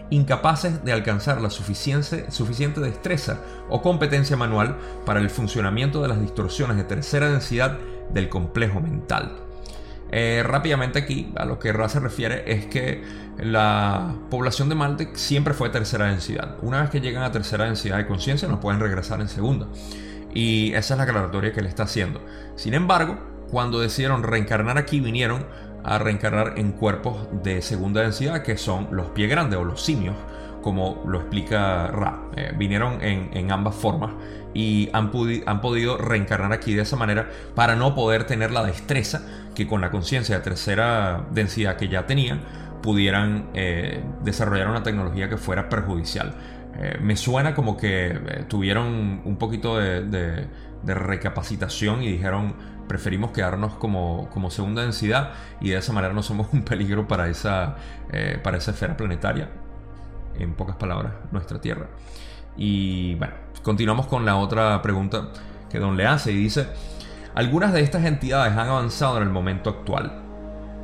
incapaces 0.10 0.84
de 0.84 0.92
alcanzar 0.92 1.42
la 1.42 1.50
suficiente, 1.50 2.26
destreza 2.82 3.42
o 3.70 3.82
competencia 3.82 4.36
manual 4.36 4.76
para 5.06 5.20
el 5.20 5.30
funcionamiento 5.30 6.02
de 6.02 6.08
las 6.08 6.20
distorsiones 6.20 6.78
de 6.78 6.84
tercera 6.84 7.30
densidad 7.30 7.78
del 8.12 8.28
complejo 8.28 8.80
mental. 8.80 9.38
Eh, 10.12 10.42
rápidamente 10.44 10.98
aquí, 10.98 11.32
a 11.36 11.46
lo 11.46 11.60
que 11.60 11.72
Ra 11.72 11.88
se 11.88 12.00
refiere 12.00 12.52
es 12.52 12.66
que 12.66 13.04
la 13.38 14.16
población 14.32 14.68
de 14.68 14.74
Maldek 14.74 15.16
siempre 15.16 15.54
fue 15.54 15.70
tercera 15.70 16.06
densidad. 16.06 16.56
Una 16.64 16.82
vez 16.82 16.90
que 16.90 17.00
llegan 17.00 17.22
a 17.22 17.32
tercera 17.32 17.66
densidad 17.66 17.98
de 17.98 18.08
conciencia 18.08 18.48
no 18.48 18.60
pueden 18.60 18.80
regresar 18.80 19.22
en 19.22 19.30
segunda. 19.30 19.68
Y 20.34 20.74
esa 20.74 20.94
es 20.94 20.98
la 20.98 21.04
aclaratoria 21.04 21.52
que 21.54 21.62
le 21.62 21.70
está 21.70 21.84
haciendo. 21.84 22.22
Sin 22.56 22.74
embargo, 22.74 23.18
cuando 23.50 23.80
decidieron 23.80 24.24
reencarnar 24.24 24.78
aquí, 24.78 25.00
vinieron 25.00 25.46
a 25.84 25.98
reencarnar 25.98 26.54
en 26.58 26.72
cuerpos 26.74 27.28
de 27.44 27.62
segunda 27.62 28.02
densidad, 28.02 28.44
que 28.44 28.58
son 28.58 28.90
los 28.92 29.10
pies 29.10 29.30
grandes 29.30 29.60
o 29.60 29.64
los 29.64 29.82
simios, 29.82 30.16
como 30.62 31.04
lo 31.08 31.20
explica 31.20 31.88
Ra. 31.88 32.20
Eh, 32.36 32.54
vinieron 32.58 33.02
en, 33.02 33.52
ambas 33.52 33.76
formas 33.76 34.12
y 34.54 34.90
han, 34.94 35.12
han, 35.46 35.62
podido 35.62 35.98
reencarnar 35.98 36.52
aquí 36.52 36.74
de 36.74 36.82
esa 36.82 36.96
manera 36.96 37.30
para 37.56 37.76
no 37.76 37.96
poder 37.96 38.26
tener 38.26 38.52
la 38.52 38.64
destreza 38.64 39.22
que 39.56 39.68
con 39.68 39.82
la 39.82 39.90
conciencia 39.90 40.38
de 40.38 40.44
tercera 40.44 41.26
densidad 41.32 41.78
que 41.78 41.88
ya 41.88 42.06
tenían 42.06 42.42
pudieran 42.82 43.50
eh, 43.54 44.04
desarrollar 44.24 44.70
una 44.70 44.84
tecnología 44.84 45.30
que 45.30 45.38
fuera 45.38 45.70
perjudicial. 45.70 46.34
Eh, 46.82 46.98
me 47.02 47.16
suena 47.16 47.54
como 47.54 47.76
que 47.78 48.46
tuvieron 48.48 49.22
un 49.26 49.38
poquito 49.38 49.78
de 49.78 50.48
recapacitación 50.84 52.02
y 52.04 52.12
dijeron 52.12 52.56
preferimos 52.90 53.32
quedarnos 53.32 53.76
como, 53.76 54.28
como, 54.34 54.50
segunda 54.50 54.82
densidad 54.82 55.32
y 55.62 55.70
de 55.70 55.78
esa 55.78 55.94
manera 55.94 56.14
no 56.14 56.24
somos 56.24 56.48
un 56.54 56.64
peligro 56.64 57.08
para 57.08 57.30
esa, 57.30 57.78
eh, 58.12 58.38
para 58.44 58.58
esa 58.58 58.72
esfera 58.72 58.98
planetaria. 58.98 59.48
En 60.38 60.54
pocas 60.56 60.76
palabras, 60.76 61.14
nuestra 61.32 61.62
Tierra. 61.62 61.88
Y 62.58 63.16
bueno, 63.16 63.34
continuamos 63.64 64.08
con 64.08 64.26
la 64.26 64.36
otra 64.36 64.82
pregunta 64.82 65.30
que 65.70 65.80
Don 65.80 65.96
le 65.96 66.06
hace 66.06 66.32
y 66.32 66.36
dice, 66.36 66.68
algunas 67.36 67.72
de 67.74 67.82
estas 67.82 68.04
entidades 68.06 68.54
han 68.54 68.68
avanzado 68.68 69.18
en 69.18 69.24
el 69.24 69.30
momento 69.30 69.70
actual. 69.70 70.24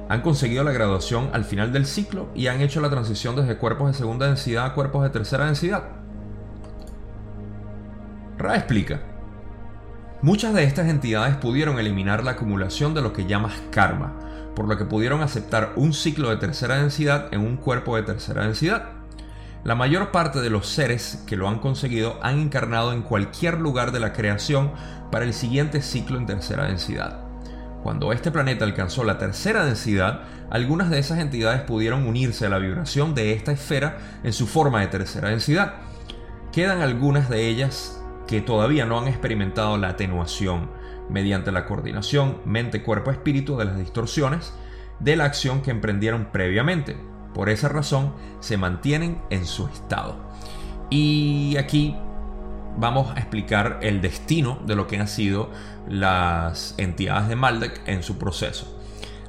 Han 0.08 0.22
conseguido 0.22 0.64
la 0.64 0.72
graduación 0.72 1.30
al 1.34 1.46
final 1.46 1.72
del 1.74 1.86
ciclo 1.86 2.30
y 2.36 2.48
han 2.48 2.62
hecho 2.62 2.80
la 2.80 2.90
transición 2.90 3.36
desde 3.36 3.58
cuerpos 3.58 3.88
de 3.88 3.98
segunda 3.98 4.28
densidad 4.28 4.66
a 4.66 4.74
cuerpos 4.74 5.04
de 5.04 5.10
tercera 5.10 5.46
densidad. 5.46 5.84
Ra 8.38 8.56
explica. 8.56 9.02
Muchas 10.22 10.54
de 10.54 10.64
estas 10.64 10.88
entidades 10.90 11.36
pudieron 11.38 11.80
eliminar 11.80 12.24
la 12.24 12.32
acumulación 12.32 12.94
de 12.94 13.02
lo 13.02 13.14
que 13.14 13.26
llamas 13.26 13.54
karma, 13.72 14.14
por 14.56 14.68
lo 14.68 14.78
que 14.78 14.86
pudieron 14.86 15.22
aceptar 15.22 15.74
un 15.76 15.94
ciclo 15.94 16.30
de 16.30 16.38
tercera 16.38 16.78
densidad 16.78 17.34
en 17.34 17.42
un 17.42 17.58
cuerpo 17.58 17.96
de 17.96 18.04
tercera 18.04 18.44
densidad. 18.44 18.90
La 19.64 19.74
mayor 19.74 20.12
parte 20.12 20.42
de 20.42 20.52
los 20.52 20.68
seres 20.68 21.24
que 21.26 21.36
lo 21.36 21.48
han 21.48 21.60
conseguido 21.60 22.20
han 22.22 22.40
encarnado 22.40 22.94
en 22.94 23.02
cualquier 23.02 23.60
lugar 23.60 23.92
de 23.92 24.00
la 24.00 24.14
creación 24.14 24.72
para 25.12 25.26
el 25.26 25.34
siguiente 25.34 25.82
ciclo 25.82 26.20
en 26.20 26.28
tercera 26.28 26.66
densidad. 26.66 27.25
Cuando 27.86 28.12
este 28.12 28.32
planeta 28.32 28.66
alcanzó 28.66 29.04
la 29.04 29.20
tercera 29.20 29.64
densidad, 29.64 30.22
algunas 30.50 30.90
de 30.90 30.98
esas 30.98 31.20
entidades 31.20 31.62
pudieron 31.62 32.08
unirse 32.08 32.48
a 32.48 32.50
la 32.50 32.58
vibración 32.58 33.14
de 33.14 33.34
esta 33.34 33.52
esfera 33.52 34.00
en 34.24 34.34
su 34.34 34.48
forma 34.48 34.82
de 34.82 34.88
tercera 34.88 35.30
densidad. 35.30 35.76
Quedan 36.52 36.82
algunas 36.82 37.30
de 37.30 37.48
ellas 37.48 38.04
que 38.26 38.42
todavía 38.42 38.88
no 38.88 38.98
han 38.98 39.08
experimentado 39.08 39.78
la 39.78 39.90
atenuación 39.90 40.72
mediante 41.12 41.52
la 41.52 41.68
coordinación 41.68 42.40
mente-cuerpo-espíritu 42.44 43.56
de 43.56 43.66
las 43.66 43.78
distorsiones 43.78 44.52
de 45.00 45.16
la 45.16 45.26
acción 45.26 45.62
que 45.62 45.70
emprendieron 45.70 46.30
previamente. 46.32 46.98
Por 47.36 47.50
esa 47.50 47.70
razón 47.70 48.16
se 48.40 48.58
mantienen 48.58 49.22
en 49.30 49.46
su 49.46 49.68
estado. 49.68 50.18
Y 50.90 51.56
aquí 51.58 51.96
vamos 52.78 53.16
a 53.16 53.20
explicar 53.20 53.80
el 53.82 54.02
destino 54.02 54.60
de 54.66 54.76
lo 54.76 54.88
que 54.88 54.98
han 54.98 55.08
sido 55.08 55.52
las 55.88 56.76
entidades 56.78 57.28
de 57.28 57.36
Maldek 57.36 57.82
en 57.88 58.04
su 58.04 58.18
proceso. 58.18 58.80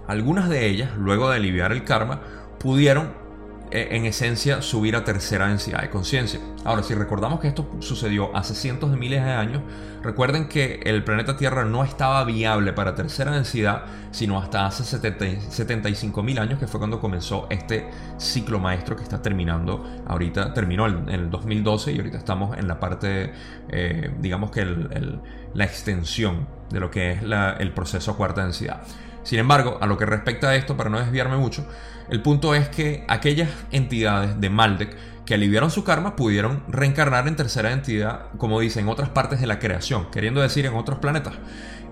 Algunas 0.07 0.49
de 0.49 0.67
ellas, 0.67 0.91
luego 0.97 1.31
de 1.31 1.37
aliviar 1.37 1.73
el 1.73 1.85
karma, 1.85 2.21
pudieron 2.59 3.26
en 3.71 4.07
esencia 4.07 4.63
subir 4.63 4.97
a 4.97 5.05
tercera 5.05 5.49
densidad 5.49 5.83
de 5.83 5.91
conciencia. 5.91 6.41
Ahora, 6.65 6.83
si 6.83 6.95
recordamos 6.95 7.41
que 7.41 7.49
esto 7.49 7.69
sucedió 7.81 8.35
hace 8.37 8.55
cientos 8.55 8.91
de 8.91 8.97
miles 8.97 9.25
de 9.25 9.31
años, 9.31 9.63
recuerden 10.03 10.49
que 10.49 10.81
el 10.85 11.05
planeta 11.05 11.37
Tierra 11.37 11.65
no 11.65 11.85
estaba 11.85 12.25
viable 12.25 12.73
para 12.73 12.95
tercera 12.95 13.33
densidad 13.33 13.85
sino 14.17 14.39
hasta 14.39 14.65
hace 14.65 14.83
75 14.83 16.23
mil 16.23 16.39
años, 16.39 16.59
que 16.59 16.67
fue 16.67 16.81
cuando 16.81 16.99
comenzó 17.01 17.47
este 17.51 17.87
ciclo 18.17 18.59
maestro 18.59 18.97
que 18.97 19.03
está 19.03 19.21
terminando 19.21 19.85
ahorita, 20.07 20.55
terminó 20.55 20.87
en 20.87 21.11
el 21.11 21.29
2012 21.29 21.93
y 21.93 21.99
ahorita 21.99 22.17
estamos 22.17 22.57
en 22.57 22.67
la 22.67 22.81
parte, 22.81 23.35
eh, 23.69 24.11
digamos 24.19 24.51
que 24.51 24.65
la 24.65 25.65
extensión 25.65 26.49
de 26.71 26.81
lo 26.81 26.91
que 26.91 27.13
es 27.13 27.21
el 27.59 27.73
proceso 27.75 28.13
a 28.13 28.17
cuarta 28.17 28.43
densidad. 28.43 28.83
Sin 29.27 29.41
embargo, 29.41 29.79
a 29.81 29.87
lo 29.87 29.99
que 29.99 30.07
respecta 30.07 30.51
a 30.51 30.55
esto, 30.55 30.77
para 30.77 30.89
no 30.89 31.01
desviarme 31.01 31.37
mucho, 31.37 31.67
el 32.09 32.23
punto 32.23 32.55
es 32.55 32.69
que 32.69 33.05
aquellas 33.09 33.49
entidades 33.73 34.41
de 34.41 34.51
Maldek 34.51 34.97
que 35.25 35.35
aliviaron 35.35 35.73
su 35.73 35.83
karma 35.83 36.15
pudieron 36.15 36.63
reencarnar 36.69 37.27
en 37.27 37.35
tercera 37.35 37.73
entidad, 37.73 38.27
como 38.39 38.61
dicen, 38.61 38.85
en 38.85 38.89
otras 38.89 39.09
partes 39.09 39.41
de 39.41 39.49
la 39.49 39.59
creación, 39.59 40.13
queriendo 40.13 40.41
decir 40.43 40.65
en 40.65 40.75
otros 40.75 41.01
planetas. 41.01 41.35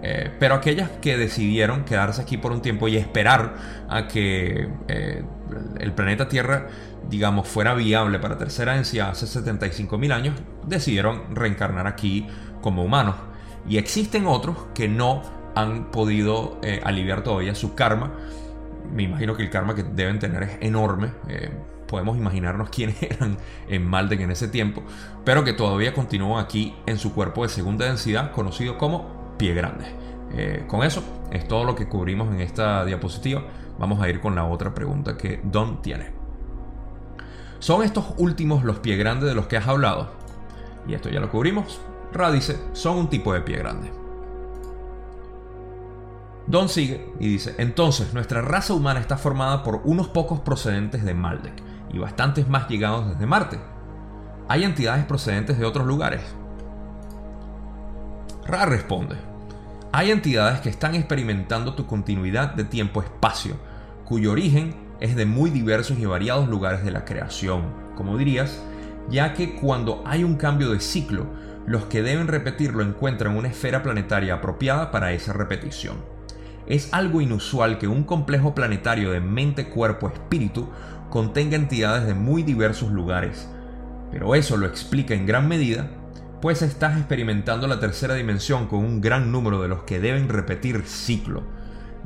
Eh, 0.01 0.31
pero 0.39 0.55
aquellas 0.55 0.91
que 1.03 1.17
decidieron 1.17 1.85
quedarse 1.85 2.23
aquí 2.23 2.37
por 2.37 2.53
un 2.53 2.63
tiempo 2.63 2.87
y 2.87 2.97
esperar 2.97 3.57
a 3.89 4.07
que 4.07 4.69
eh, 4.87 5.25
el 5.81 5.93
planeta 5.93 6.29
Tierra, 6.29 6.69
digamos, 7.11 7.49
fuera 7.49 7.75
viable 7.75 8.21
para 8.21 8.39
tercera 8.39 8.75
densidad 8.75 9.11
hace 9.11 9.27
75 9.27 9.99
mil 9.99 10.13
años, 10.13 10.37
decidieron 10.69 11.35
reencarnar 11.35 11.89
aquí 11.89 12.29
como 12.61 12.85
humanos. 12.85 13.17
Y 13.69 13.79
existen 13.79 14.29
otros 14.29 14.57
que 14.73 14.87
no 14.87 15.44
han 15.55 15.91
podido 15.91 16.59
eh, 16.63 16.81
aliviar 16.85 17.23
todavía 17.23 17.55
su 17.55 17.75
karma. 17.75 18.13
Me 18.93 19.03
imagino 19.03 19.37
que 19.37 19.43
el 19.43 19.51
karma 19.51 19.75
que 19.75 19.83
deben 19.83 20.19
tener 20.19 20.43
es 20.43 20.59
enorme. 20.61 21.11
Eh, 21.29 21.51
podemos 21.87 22.17
imaginarnos 22.17 22.69
quiénes 22.71 23.03
eran 23.03 23.37
en 23.69 23.87
Malden 23.87 24.21
en 24.23 24.31
ese 24.31 24.49
tiempo, 24.49 24.83
pero 25.25 25.45
que 25.45 25.53
todavía 25.53 25.95
continúan 25.95 26.45
aquí 26.45 26.75
en 26.87 26.99
su 26.99 27.15
cuerpo 27.15 27.43
de 27.43 27.49
segunda 27.49 27.87
densidad, 27.87 28.33
conocido 28.33 28.79
como 28.79 29.37
pie 29.39 29.55
grande. 29.55 29.85
Eh, 30.37 30.65
con 30.67 30.83
eso 30.83 31.03
es 31.31 31.47
todo 31.47 31.65
lo 31.65 31.75
que 31.75 31.89
cubrimos 31.89 32.33
en 32.33 32.41
esta 32.41 32.85
diapositiva. 32.85 33.43
Vamos 33.79 34.01
a 34.01 34.09
ir 34.09 34.21
con 34.21 34.35
la 34.35 34.45
otra 34.45 34.75
pregunta 34.75 35.17
que 35.17 35.41
Don 35.45 35.83
tiene. 35.83 36.13
¿Son 37.59 37.83
estos 37.83 38.15
últimos 38.19 38.65
los 38.65 38.81
pie 38.81 38.97
grandes 38.97 39.29
de 39.29 39.35
los 39.35 39.47
que 39.47 39.57
has 39.57 39.67
hablado? 39.67 40.11
Y 40.87 40.95
esto 40.95 41.09
ya 41.09 41.21
lo 41.21 41.31
cubrimos. 41.31 41.81
Ra 42.13 42.31
dice, 42.31 42.59
son 42.73 42.99
un 42.99 43.09
tipo 43.09 43.33
de 43.33 43.41
pie 43.41 43.57
grande. 43.57 44.04
Don 46.47 46.69
sigue 46.69 47.11
y 47.19 47.29
dice, 47.29 47.55
entonces 47.59 48.13
nuestra 48.13 48.43
raza 48.43 48.75
humana 48.75 49.01
está 49.01 49.17
formada 49.17 49.63
por 49.63 49.81
unos 49.85 50.09
pocos 50.09 50.41
procedentes 50.41 51.05
de 51.05 51.15
Maldek 51.15 51.55
y 51.93 51.99
bastantes 51.99 52.49
más 52.49 52.69
llegados 52.69 53.09
desde 53.09 53.27
Marte. 53.27 53.59
¿Hay 54.49 54.63
entidades 54.63 55.07
procedentes 55.07 55.59
de 55.59 55.65
otros 55.65 55.87
lugares? 55.87 56.21
Ra 58.47 58.67
responde, 58.67 59.17
hay 59.91 60.11
entidades 60.11 60.61
que 60.61 60.69
están 60.69 60.95
experimentando 60.95 61.75
tu 61.75 61.87
continuidad 61.87 62.55
de 62.55 62.65
tiempo-espacio, 62.65 63.57
cuyo 64.05 64.33
origen 64.33 64.75
es 65.01 65.17
de 65.17 65.25
muy 65.25 65.49
diversos 65.51 65.99
y 65.99 66.05
variados 66.05 66.49
lugares 66.49 66.85
de 66.85 66.91
la 66.91 67.07
creación, 67.07 67.63
como 67.97 68.19
dirías, 68.19 68.61
ya 69.09 69.33
que 69.33 69.55
cuando 69.55 70.03
hay 70.05 70.25
un 70.25 70.37
cambio 70.37 70.71
de 70.71 70.81
ciclo, 70.81 71.27
los 71.67 71.85
que 71.85 72.03
deben 72.03 72.29
repetirlo 72.29 72.83
encuentran 72.83 73.37
una 73.37 73.49
esfera 73.49 73.83
planetaria 73.83 74.35
apropiada 74.35 74.91
para 74.91 75.13
esa 75.13 75.33
repetición. 75.33 76.14
Es 76.67 76.93
algo 76.93 77.21
inusual 77.21 77.79
que 77.79 77.89
un 77.89 78.05
complejo 78.05 78.55
planetario 78.55 79.11
de 79.11 79.21
mente, 79.21 79.69
cuerpo, 79.69 80.09
espíritu 80.09 80.71
contenga 81.11 81.57
entidades 81.57 82.07
de 82.07 82.15
muy 82.15 82.43
diversos 82.43 82.91
lugares, 82.91 83.49
pero 84.11 84.35
eso 84.35 84.57
lo 84.57 84.67
explica 84.67 85.15
en 85.15 85.27
gran 85.27 85.47
medida, 85.47 85.91
pues 86.41 86.63
estás 86.63 86.97
experimentando 86.97 87.67
la 87.67 87.81
tercera 87.81 88.15
dimensión 88.15 88.67
con 88.67 88.81
un 88.81 89.01
gran 89.01 89.31
número 89.31 89.61
de 89.61 89.69
los 89.69 89.83
que 89.83 90.01
deben 90.01 90.29
repetir 90.29 90.83
ciclo. 90.87 91.43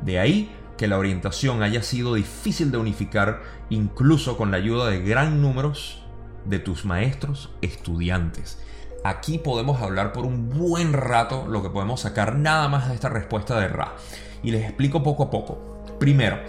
De 0.03 0.19
ahí 0.19 0.51
que 0.77 0.87
la 0.87 0.97
orientación 0.97 1.63
haya 1.63 1.83
sido 1.83 2.13
difícil 2.13 2.71
de 2.71 2.77
unificar 2.77 3.41
incluso 3.69 4.37
con 4.37 4.51
la 4.51 4.57
ayuda 4.57 4.89
de 4.89 5.01
gran 5.01 5.41
números 5.41 6.03
de 6.45 6.59
tus 6.59 6.85
maestros 6.85 7.49
estudiantes. 7.61 8.61
Aquí 9.03 9.37
podemos 9.37 9.81
hablar 9.81 10.11
por 10.11 10.25
un 10.25 10.49
buen 10.49 10.93
rato 10.93 11.47
lo 11.47 11.63
que 11.63 11.69
podemos 11.69 12.01
sacar 12.01 12.35
nada 12.35 12.67
más 12.67 12.89
de 12.89 12.95
esta 12.95 13.09
respuesta 13.09 13.59
de 13.59 13.69
Ra 13.69 13.95
y 14.43 14.51
les 14.51 14.63
explico 14.63 15.03
poco 15.03 15.23
a 15.23 15.29
poco. 15.29 15.83
Primero, 15.99 16.39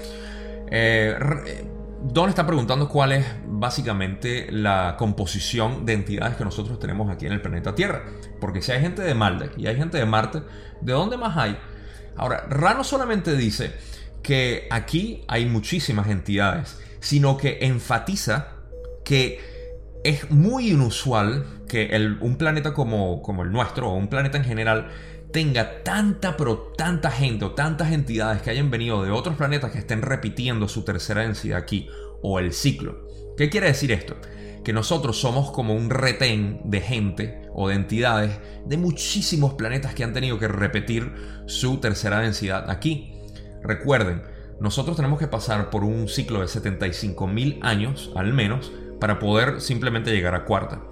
eh, 0.71 1.17
Don 2.03 2.31
está 2.31 2.47
preguntando 2.47 2.89
cuál 2.89 3.13
es 3.13 3.27
básicamente 3.47 4.51
la 4.51 4.97
composición 4.99 5.85
de 5.85 5.93
entidades 5.93 6.37
que 6.37 6.45
nosotros 6.45 6.79
tenemos 6.79 7.11
aquí 7.11 7.27
en 7.27 7.33
el 7.33 7.43
planeta 7.43 7.75
Tierra. 7.75 8.05
Porque 8.41 8.63
si 8.63 8.73
hay 8.73 8.81
gente 8.81 9.03
de 9.03 9.15
Maldek 9.15 9.59
y 9.59 9.67
hay 9.67 9.77
gente 9.77 9.99
de 9.99 10.07
Marte, 10.07 10.43
¿de 10.81 10.93
dónde 10.93 11.19
más 11.19 11.37
hay? 11.37 11.59
Ahora, 12.17 12.47
Ra 12.49 12.73
no 12.75 12.85
solamente 12.85 13.37
dice 13.37 13.73
que 14.23 14.67
aquí 14.71 15.25
hay 15.29 15.45
muchísimas 15.47 16.09
entidades, 16.09 16.81
sino 17.01 17.37
que 17.37 17.59
enfatiza 17.63 18.49
que 19.05 19.41
es 20.03 20.31
muy 20.31 20.71
inusual 20.71 21.45
que 21.69 21.91
un 22.21 22.37
planeta 22.37 22.73
como, 22.73 23.21
como 23.23 23.43
el 23.43 23.53
nuestro, 23.53 23.91
o 23.91 23.95
un 23.95 24.09
planeta 24.09 24.39
en 24.39 24.45
general, 24.45 24.89
tenga 25.33 25.83
tanta, 25.83 26.37
pero 26.37 26.73
tanta 26.77 27.11
gente 27.11 27.45
o 27.45 27.53
tantas 27.53 27.93
entidades 27.93 28.43
que 28.43 28.51
hayan 28.51 28.71
venido 28.71 29.03
de 29.03 29.11
otros 29.11 29.37
planetas 29.37 29.73
que 29.73 29.79
estén 29.79 30.03
repitiendo 30.03 30.69
su 30.69 30.85
tercera 30.85 31.23
densidad 31.23 31.59
aquí 31.59 31.89
o 32.23 32.39
el 32.39 32.53
ciclo. 32.53 33.07
¿Qué 33.37 33.49
quiere 33.49 33.69
decir 33.69 33.93
esto? 33.93 34.17
Que 34.65 34.73
nosotros 34.73 35.19
somos 35.19 35.51
como 35.51 35.75
un 35.75 35.91
retén 35.91 36.61
de 36.65 36.81
gente 36.81 37.43
o 37.55 37.69
de 37.69 37.75
entidades 37.77 38.39
de 38.67 38.77
muchísimos 38.77 39.55
planetas 39.55 39.95
que 39.95 40.05
han 40.05 40.13
tenido 40.13 40.39
que 40.39 40.49
repetir 40.49 41.13
su 41.47 41.79
tercera 41.79 42.21
densidad 42.21 42.69
aquí. 42.71 43.15
Recuerden, 43.63 44.23
nosotros 44.61 44.97
tenemos 44.97 45.19
que 45.19 45.29
pasar 45.29 45.71
por 45.71 45.85
un 45.85 46.09
ciclo 46.09 46.41
de 46.41 46.49
75 46.49 47.27
mil 47.27 47.59
años 47.63 48.13
al 48.15 48.35
menos 48.35 48.71
para 49.01 49.19
poder 49.19 49.61
simplemente 49.61 50.13
llegar 50.13 50.35
a 50.35 50.45
cuarta. 50.45 50.83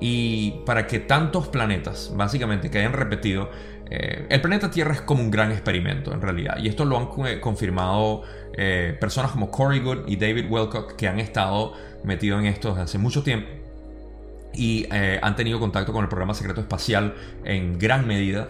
Y 0.00 0.62
para 0.66 0.88
que 0.88 0.98
tantos 0.98 1.46
planetas, 1.46 2.12
básicamente, 2.16 2.70
que 2.70 2.78
hayan 2.78 2.92
repetido, 2.92 3.50
eh, 3.94 4.26
el 4.30 4.40
planeta 4.40 4.70
Tierra 4.70 4.94
es 4.94 5.02
como 5.02 5.22
un 5.22 5.30
gran 5.30 5.52
experimento 5.52 6.14
en 6.14 6.22
realidad. 6.22 6.56
Y 6.58 6.66
esto 6.66 6.86
lo 6.86 6.96
han 6.96 7.26
eh, 7.26 7.40
confirmado 7.40 8.22
eh, 8.56 8.96
personas 8.98 9.32
como 9.32 9.50
Corey 9.50 9.80
Good 9.80 10.08
y 10.08 10.16
David 10.16 10.46
Wilcock 10.48 10.96
que 10.96 11.08
han 11.08 11.20
estado 11.20 11.74
metidos 12.02 12.40
en 12.40 12.46
esto 12.46 12.70
desde 12.70 12.82
hace 12.84 12.96
mucho 12.98 13.22
tiempo. 13.22 13.50
Y 14.54 14.86
han 14.90 15.34
tenido 15.34 15.58
contacto 15.58 15.94
con 15.94 16.02
el 16.02 16.10
programa 16.10 16.34
secreto 16.34 16.60
espacial 16.60 17.14
en 17.42 17.78
gran 17.78 18.06
medida. 18.06 18.48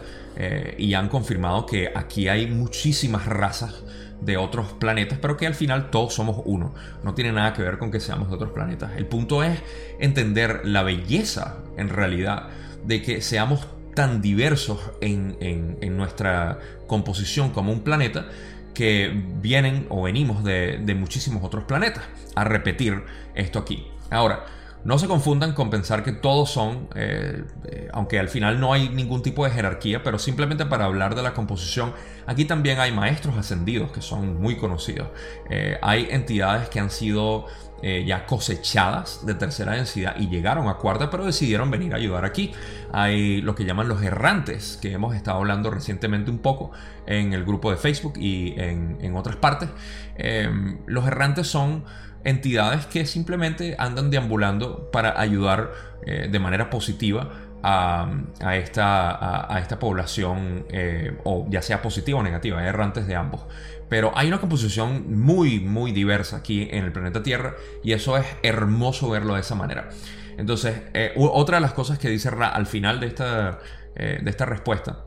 y 0.77 0.95
han 0.95 1.09
confirmado 1.09 1.65
que 1.65 1.93
aquí 1.95 2.27
hay 2.27 2.49
muchísimas 2.49 3.27
razas 3.27 3.85
de 4.21 4.37
otros 4.37 4.73
planetas, 4.73 5.21
pero 5.23 5.37
que 5.37 5.47
al 5.47 5.55
final 5.55 5.91
todos 5.91 6.15
somos 6.15 6.43
uno. 6.45 6.75
No 7.05 7.15
tiene 7.15 7.31
nada 7.31 7.53
que 7.53 7.63
ver 7.63 7.79
con 7.79 7.93
que 7.93 8.01
seamos 8.01 8.31
de 8.31 8.35
otros 8.35 8.51
planetas. 8.51 8.97
El 8.97 9.07
punto 9.07 9.45
es 9.45 9.61
entender 10.01 10.63
la 10.65 10.83
belleza, 10.83 11.59
en 11.77 11.89
realidad, 11.89 12.49
de 12.85 13.01
que 13.01 13.21
seamos 13.21 13.65
tan 13.95 14.23
diversos 14.23 14.81
en, 15.01 15.97
nuestra 15.97 16.59
composición 16.87 17.51
como 17.51 17.73
un 17.73 17.81
planeta 17.81 18.27
que 18.75 19.13
vienen 19.41 19.87
o 19.91 20.03
venimos 20.03 20.43
de, 20.45 20.97
muchísimos 20.99 21.45
otros 21.45 21.65
planetas 21.65 22.05
a 22.35 22.45
repetir 22.45 23.03
esto 23.35 23.59
aquí. 23.59 23.87
Ahora, 24.11 24.45
no 24.85 24.99
se 24.99 25.07
confundan 25.07 25.53
con 25.53 25.71
pensar 25.71 26.03
que 26.03 26.11
todos 26.11 26.51
son, 26.51 26.89
eh, 26.97 27.45
eh, 27.67 27.89
aunque 27.93 28.19
al 28.19 28.29
final 28.29 28.59
no 28.59 28.73
hay 28.73 28.89
ningún 28.89 29.23
tipo 29.23 29.45
de 29.45 29.53
jerarquía, 29.53 30.03
pero 30.03 30.19
simplemente 30.19 30.67
para 30.67 30.87
hablar 30.87 31.15
de 31.15 31.23
la 31.23 31.35
composición, 31.35 31.93
aquí 32.27 32.47
también 32.47 32.81
hay 32.81 32.91
maestros 32.91 33.37
ascendidos 33.37 33.93
que 33.93 34.03
son 34.03 34.41
muy 34.41 34.57
conocidos. 34.57 35.09
Eh, 35.51 35.79
hay 35.83 36.09
entidades 36.11 36.69
que 36.69 36.81
han 36.81 36.91
sido 36.91 37.47
eh, 37.83 38.05
ya 38.07 38.27
cosechadas 38.27 39.27
de 39.27 39.35
tercera 39.35 39.73
densidad 39.73 40.15
y 40.17 40.29
llegaron 40.29 40.69
a 40.69 40.75
cuarta, 40.75 41.11
pero 41.11 41.25
decidieron 41.25 41.71
venir 41.71 41.93
a 41.95 41.97
ayudar 41.97 42.25
aquí. 42.25 42.53
Hay 42.93 43.43
lo 43.43 43.55
que 43.55 43.65
llaman 43.65 43.89
los 43.89 44.03
errantes, 44.03 44.79
que 44.81 44.93
hemos 44.93 45.17
estado 45.17 45.39
hablando 45.39 45.71
recientemente 45.71 46.31
un 46.31 46.39
poco 46.39 46.71
en 47.07 47.33
el 47.33 47.45
grupo 47.45 47.71
de 47.71 47.77
Facebook 47.77 48.15
y 48.19 48.55
en, 48.57 49.17
otras 49.17 49.37
partes. 49.37 49.69
Em, 50.17 50.79
los 50.87 51.07
errantes 51.07 51.49
son 51.49 51.85
entidades 52.25 52.87
que 52.87 53.05
simplemente 53.05 53.75
andan 53.79 54.11
deambulando 54.11 54.91
para 54.93 55.21
ayudar 55.21 55.73
eh, 56.07 56.29
de 56.31 56.39
manera 56.39 56.71
positiva 56.71 57.31
a, 57.63 58.57
esta, 58.57 59.55
a, 59.55 59.59
esta, 59.61 59.79
población, 59.79 60.67
eh, 60.71 61.17
o 61.25 61.47
ya 61.49 61.63
sea 61.63 61.81
positiva 61.81 62.19
o 62.19 62.23
negativa, 62.23 62.63
errantes 62.65 63.07
de 63.07 63.15
ambos. 63.15 63.43
Pero 63.89 64.13
hay 64.17 64.29
una 64.29 64.41
composición 64.41 65.21
muy, 65.21 65.61
muy 65.61 65.93
diversa 65.93 66.39
aquí 66.39 66.69
en 66.71 66.85
el 66.85 66.93
planeta 66.93 67.23
Tierra 67.23 67.55
y 67.85 67.93
eso 67.93 68.17
es 68.17 68.27
hermoso 68.43 69.11
verlo 69.11 69.35
de 69.35 69.41
esa 69.41 69.55
manera. 69.55 69.91
Entonces, 70.39 70.83
eh, 70.95 71.13
otra 71.17 71.59
de 71.59 71.61
las 71.61 71.73
cosas 71.73 71.99
que 71.99 72.09
dice 72.09 72.31
Ra 72.31 72.49
al 72.49 72.67
final 72.67 73.01
de 73.01 73.07
esta, 73.07 73.59
eh, 73.95 74.19
de 74.23 74.31
esta 74.31 74.47
respuesta 74.47 75.05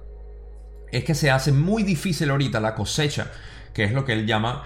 es 0.92 1.04
que 1.04 1.16
se 1.16 1.32
hace 1.32 1.52
muy 1.52 1.84
difícil 1.84 2.30
ahorita 2.30 2.60
la 2.60 2.76
cosecha 2.76 3.32
que 3.74 3.84
es 3.84 3.92
lo 3.92 4.06
que 4.06 4.14
él 4.14 4.26
llama, 4.26 4.64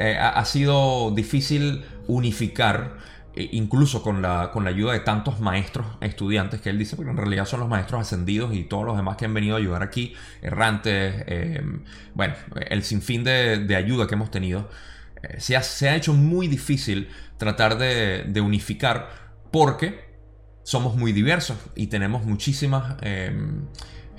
ha 0.00 0.44
sido 0.44 1.12
difícil 1.12 1.84
unificar 2.08 2.96
e 3.34 3.48
incluso 3.52 4.02
con 4.02 4.20
la, 4.22 4.50
con 4.52 4.64
la 4.64 4.70
ayuda 4.70 4.92
de 4.92 5.00
tantos 5.00 5.40
maestros 5.40 5.86
estudiantes 6.00 6.60
que 6.60 6.70
él 6.70 6.78
dice, 6.78 6.96
porque 6.96 7.10
en 7.10 7.16
realidad 7.16 7.46
son 7.46 7.60
los 7.60 7.68
maestros 7.68 8.02
ascendidos 8.02 8.54
y 8.54 8.64
todos 8.64 8.84
los 8.84 8.96
demás 8.96 9.16
que 9.16 9.24
han 9.24 9.34
venido 9.34 9.56
a 9.56 9.58
ayudar 9.58 9.82
aquí, 9.82 10.14
errantes, 10.42 11.24
em, 11.26 11.84
bueno, 12.14 12.34
el 12.68 12.82
sinfín 12.82 13.24
de, 13.24 13.58
de, 13.58 13.76
ayuda 13.76 14.06
que 14.06 14.14
hemos 14.14 14.30
tenido, 14.30 14.68
eh, 15.22 15.40
se, 15.40 15.56
ha, 15.56 15.62
se, 15.62 15.88
ha, 15.88 15.96
hecho 15.96 16.12
muy 16.12 16.46
difícil 16.48 17.08
tratar 17.38 17.78
de, 17.78 18.24
de, 18.24 18.40
unificar 18.40 19.08
porque 19.50 20.12
somos 20.62 20.96
muy 20.96 21.12
diversos 21.12 21.56
y 21.74 21.86
tenemos 21.88 22.24
muchísimas... 22.24 22.96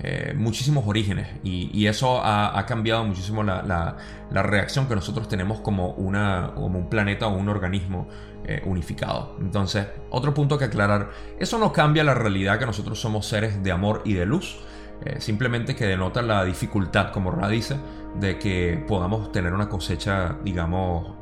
Eh, 0.06 0.34
muchísimos 0.36 0.86
orígenes 0.86 1.30
y, 1.46 1.88
eso 1.88 2.20
ha, 2.22 2.66
cambiado 2.66 3.06
muchísimo 3.06 3.42
la, 3.42 3.64
la, 3.64 4.44
reacción 4.44 4.86
que 4.86 4.96
nosotros 4.96 5.30
tenemos 5.30 5.62
como, 5.62 5.92
una, 5.92 6.52
como 6.56 6.78
un 6.78 6.90
planeta 6.90 7.28
o 7.28 7.38
un 7.38 7.48
organismo 7.48 8.10
eh, 8.46 8.62
unificado. 8.66 9.38
Entonces, 9.40 9.88
otro 10.10 10.34
punto 10.34 10.58
que 10.58 10.66
aclarar, 10.66 11.12
eso 11.40 11.58
no 11.58 11.72
cambia 11.72 12.04
la 12.04 12.14
realidad 12.14 12.60
que 12.60 12.66
nosotros 12.66 13.00
somos 13.00 13.26
seres 13.26 13.64
de 13.64 13.72
amor 13.72 14.02
y 14.04 14.16
de 14.16 14.26
luz, 14.26 14.58
eh, 15.06 15.22
simplemente 15.22 15.74
que 15.74 15.86
denota 15.86 16.22
la 16.22 16.44
dificultad, 16.44 17.14
como 17.14 17.32
Ra 17.32 17.48
dice, 17.48 17.78
de 18.20 18.38
que 18.40 18.84
podamos 18.86 19.32
tener 19.32 19.54
una 19.54 19.70
cosecha, 19.70 20.36
digamos, 20.44 21.16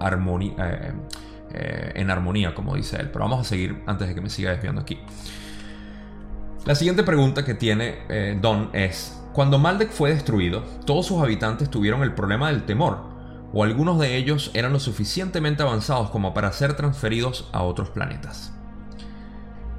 eh, 1.53 1.91
en 1.93 2.09
armonía, 2.09 2.55
como 2.55 2.75
dice 2.75 2.97
él. 2.97 3.11
Pero 3.13 3.25
vamos 3.25 3.41
a 3.41 3.43
seguir 3.43 3.83
antes 3.85 4.07
de 4.07 4.15
que 4.15 4.21
me 4.21 4.29
siga 4.31 4.49
desviando 4.49 4.81
aquí. 4.81 4.97
La 6.65 6.75
siguiente 6.75 7.01
pregunta 7.01 7.43
que 7.43 7.55
tiene 7.55 8.37
Don 8.39 8.69
es, 8.73 9.19
cuando 9.33 9.57
Maldek 9.57 9.89
fue 9.89 10.13
destruido, 10.13 10.61
todos 10.85 11.07
sus 11.07 11.19
habitantes 11.19 11.71
tuvieron 11.71 12.03
el 12.03 12.13
problema 12.13 12.49
del 12.49 12.65
temor, 12.65 12.99
o 13.51 13.63
algunos 13.63 13.99
de 13.99 14.15
ellos 14.15 14.51
eran 14.53 14.71
lo 14.71 14.79
suficientemente 14.79 15.63
avanzados 15.63 16.11
como 16.11 16.35
para 16.35 16.51
ser 16.51 16.75
transferidos 16.75 17.49
a 17.51 17.63
otros 17.63 17.89
planetas. 17.89 18.53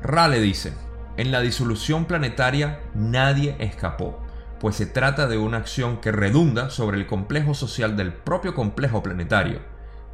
Rale 0.02 0.40
dice, 0.40 0.74
en 1.16 1.30
la 1.30 1.40
disolución 1.40 2.06
planetaria 2.06 2.80
nadie 2.94 3.54
escapó, 3.60 4.20
pues 4.58 4.74
se 4.74 4.86
trata 4.86 5.28
de 5.28 5.38
una 5.38 5.58
acción 5.58 5.98
que 5.98 6.10
redunda 6.10 6.68
sobre 6.68 6.98
el 6.98 7.06
complejo 7.06 7.54
social 7.54 7.96
del 7.96 8.12
propio 8.12 8.56
complejo 8.56 9.04
planetario. 9.04 9.60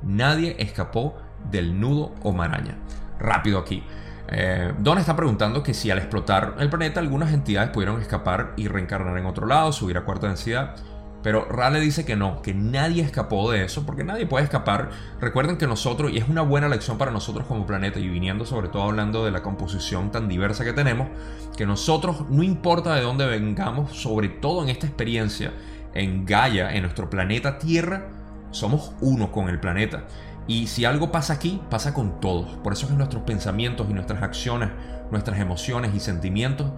Nadie 0.02 0.54
escapó 0.58 1.16
del 1.50 1.80
nudo 1.80 2.14
o 2.22 2.32
maraña. 2.32 2.76
Rápido 3.18 3.58
aquí. 3.58 3.82
Eh, 4.30 4.74
Don 4.78 4.98
está 4.98 5.16
preguntando 5.16 5.62
que 5.62 5.72
si 5.72 5.90
al 5.90 5.98
explotar 5.98 6.56
el 6.58 6.68
planeta 6.68 7.00
algunas 7.00 7.32
entidades 7.32 7.70
pudieron 7.70 8.00
escapar 8.00 8.52
y 8.56 8.68
reencarnar 8.68 9.16
en 9.16 9.26
otro 9.26 9.46
lado, 9.46 9.72
subir 9.72 9.96
a 9.96 10.04
cuarta 10.04 10.26
densidad. 10.26 10.74
Pero 11.22 11.46
Rale 11.46 11.80
dice 11.80 12.04
que 12.04 12.14
no, 12.14 12.42
que 12.42 12.54
nadie 12.54 13.02
escapó 13.02 13.50
de 13.50 13.64
eso, 13.64 13.84
porque 13.84 14.04
nadie 14.04 14.26
puede 14.26 14.44
escapar. 14.44 14.90
Recuerden 15.20 15.56
que 15.56 15.66
nosotros, 15.66 16.12
y 16.12 16.18
es 16.18 16.28
una 16.28 16.42
buena 16.42 16.68
lección 16.68 16.96
para 16.96 17.10
nosotros 17.10 17.46
como 17.46 17.66
planeta, 17.66 17.98
y 17.98 18.08
viniendo 18.08 18.46
sobre 18.46 18.68
todo 18.68 18.84
hablando 18.84 19.24
de 19.24 19.32
la 19.32 19.42
composición 19.42 20.12
tan 20.12 20.28
diversa 20.28 20.64
que 20.64 20.72
tenemos, 20.72 21.08
que 21.56 21.66
nosotros, 21.66 22.30
no 22.30 22.44
importa 22.44 22.94
de 22.94 23.02
dónde 23.02 23.26
vengamos, 23.26 23.96
sobre 23.96 24.28
todo 24.28 24.62
en 24.62 24.68
esta 24.68 24.86
experiencia 24.86 25.52
en 25.92 26.24
Gaia, 26.24 26.72
en 26.72 26.82
nuestro 26.82 27.10
planeta 27.10 27.58
Tierra, 27.58 28.06
somos 28.52 28.92
uno 29.00 29.32
con 29.32 29.48
el 29.48 29.58
planeta. 29.58 30.04
Y 30.48 30.66
si 30.66 30.84
algo 30.84 31.12
pasa 31.12 31.34
aquí, 31.34 31.62
pasa 31.70 31.94
con 31.94 32.20
todos. 32.20 32.48
Por 32.64 32.72
eso 32.72 32.86
es 32.86 32.92
que 32.92 32.98
nuestros 32.98 33.22
pensamientos 33.22 33.86
y 33.88 33.92
nuestras 33.92 34.22
acciones, 34.22 34.70
nuestras 35.12 35.38
emociones 35.38 35.94
y 35.94 36.00
sentimientos, 36.00 36.72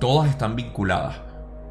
todas 0.00 0.30
están 0.30 0.56
vinculadas 0.56 1.26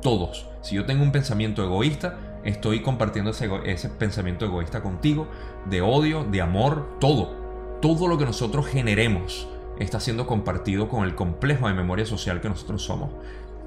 todos. 0.05 0.45
Si 0.61 0.75
yo 0.75 0.85
tengo 0.85 1.01
un 1.01 1.11
pensamiento 1.11 1.63
egoísta, 1.63 2.39
estoy 2.43 2.83
compartiendo 2.83 3.31
ese, 3.31 3.89
pensamiento 3.89 4.45
egoísta 4.45 4.83
contigo, 4.83 5.27
de 5.67 5.81
odio, 5.81 6.23
de 6.23 6.41
amor, 6.41 6.99
todo. 6.99 7.79
Todo 7.81 8.07
lo 8.07 8.15
que 8.19 8.25
nosotros 8.25 8.67
generemos 8.67 9.47
está 9.79 9.99
siendo 9.99 10.27
compartido 10.27 10.89
con 10.89 11.05
el 11.05 11.15
complejo 11.15 11.67
de 11.67 11.73
memoria 11.73 12.05
social 12.05 12.39
que 12.39 12.49
nosotros 12.49 12.83
somos. 12.83 13.09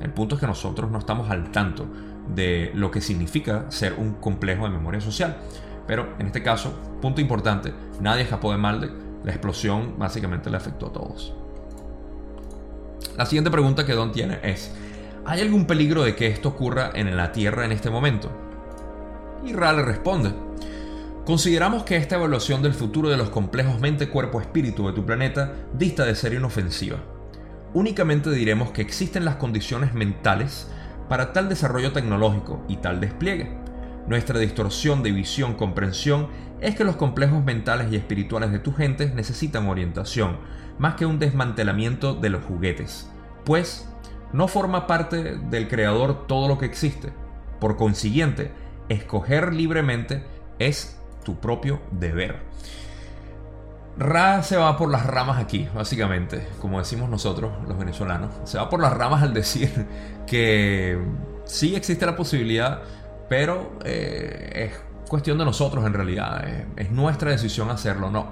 El 0.00 0.12
punto 0.12 0.36
es 0.36 0.40
que 0.40 0.46
nosotros 0.46 0.92
no 0.92 0.98
estamos 0.98 1.28
al 1.28 1.50
tanto 1.50 1.88
de 2.32 2.70
lo 2.72 2.92
que 2.92 3.00
significa 3.00 3.68
ser 3.68 3.94
un 3.94 4.14
complejo 4.14 4.62
de 4.62 4.70
memoria 4.70 5.00
social. 5.00 5.38
Pero 5.88 6.14
en 6.20 6.26
este 6.26 6.44
caso, 6.44 6.72
punto 7.02 7.20
importante, 7.20 7.74
nadie 8.00 8.22
escapó 8.22 8.52
de 8.52 8.58
Maldek, 8.58 8.92
la 9.24 9.32
explosión 9.32 9.98
básicamente 9.98 10.50
le 10.50 10.58
afectó 10.58 10.86
a 10.86 10.92
todos. 10.92 11.34
La 13.16 13.26
siguiente 13.26 13.50
pregunta 13.50 13.84
que 13.84 13.94
Don 13.94 14.12
tiene 14.12 14.38
es, 14.44 14.72
¿Hay 15.24 15.40
algún 15.40 15.66
peligro 15.66 16.04
de 16.04 16.14
que 16.14 16.28
esto 16.28 16.50
ocurra 16.50 16.92
en 16.94 17.16
la 17.16 17.32
Tierra 17.32 17.64
en 17.64 17.72
este 17.72 17.90
momento? 17.90 18.30
Y 19.44 19.52
Ra 19.52 19.72
le 19.72 19.82
responde, 19.82 20.32
Consideramos 21.24 21.82
que 21.82 21.96
esta 21.96 22.16
evaluación 22.16 22.62
del 22.62 22.72
futuro 22.72 23.10
de 23.10 23.18
los 23.18 23.28
complejos 23.28 23.80
mente-cuerpo-espíritu 23.80 24.86
de 24.86 24.94
tu 24.94 25.04
planeta 25.04 25.52
dista 25.74 26.06
de 26.06 26.14
ser 26.14 26.32
inofensiva. 26.32 26.98
Únicamente 27.74 28.30
diremos 28.30 28.70
que 28.70 28.80
existen 28.80 29.26
las 29.26 29.36
condiciones 29.36 29.92
mentales 29.92 30.70
para 31.08 31.34
tal 31.34 31.50
desarrollo 31.50 31.92
tecnológico 31.92 32.64
y 32.66 32.78
tal 32.78 33.00
despliegue. 33.00 33.67
Nuestra 34.08 34.38
distorsión 34.38 35.02
de 35.02 35.12
visión 35.12 35.52
comprensión 35.54 36.28
es 36.60 36.74
que 36.74 36.84
los 36.84 36.96
complejos 36.96 37.44
mentales 37.44 37.92
y 37.92 37.96
espirituales 37.96 38.50
de 38.50 38.58
tu 38.58 38.72
gente 38.72 39.12
necesitan 39.14 39.68
orientación, 39.68 40.38
más 40.78 40.94
que 40.94 41.04
un 41.04 41.18
desmantelamiento 41.18 42.14
de 42.14 42.30
los 42.30 42.42
juguetes. 42.44 43.10
Pues, 43.44 43.86
no 44.32 44.48
forma 44.48 44.86
parte 44.86 45.36
del 45.36 45.68
creador 45.68 46.26
todo 46.26 46.48
lo 46.48 46.56
que 46.56 46.64
existe. 46.64 47.12
Por 47.60 47.76
consiguiente, 47.76 48.50
escoger 48.88 49.52
libremente 49.52 50.24
es 50.58 50.98
tu 51.22 51.38
propio 51.38 51.82
deber. 51.90 52.40
Ra 53.98 54.42
se 54.42 54.56
va 54.56 54.76
por 54.78 54.90
las 54.90 55.04
ramas 55.04 55.38
aquí, 55.38 55.68
básicamente, 55.74 56.46
como 56.60 56.78
decimos 56.78 57.10
nosotros 57.10 57.52
los 57.66 57.76
venezolanos. 57.76 58.30
Se 58.44 58.56
va 58.56 58.70
por 58.70 58.80
las 58.80 58.92
ramas 58.92 59.22
al 59.22 59.34
decir 59.34 59.86
que 60.26 60.98
sí 61.44 61.74
existe 61.74 62.06
la 62.06 62.14
posibilidad, 62.14 62.82
pero 63.28 63.78
eh, 63.84 64.70
es 64.70 65.08
cuestión 65.08 65.38
de 65.38 65.44
nosotros 65.44 65.84
en 65.86 65.92
realidad. 65.92 66.46
Es, 66.48 66.86
es 66.86 66.90
nuestra 66.90 67.30
decisión 67.30 67.70
hacerlo, 67.70 68.10
no. 68.10 68.28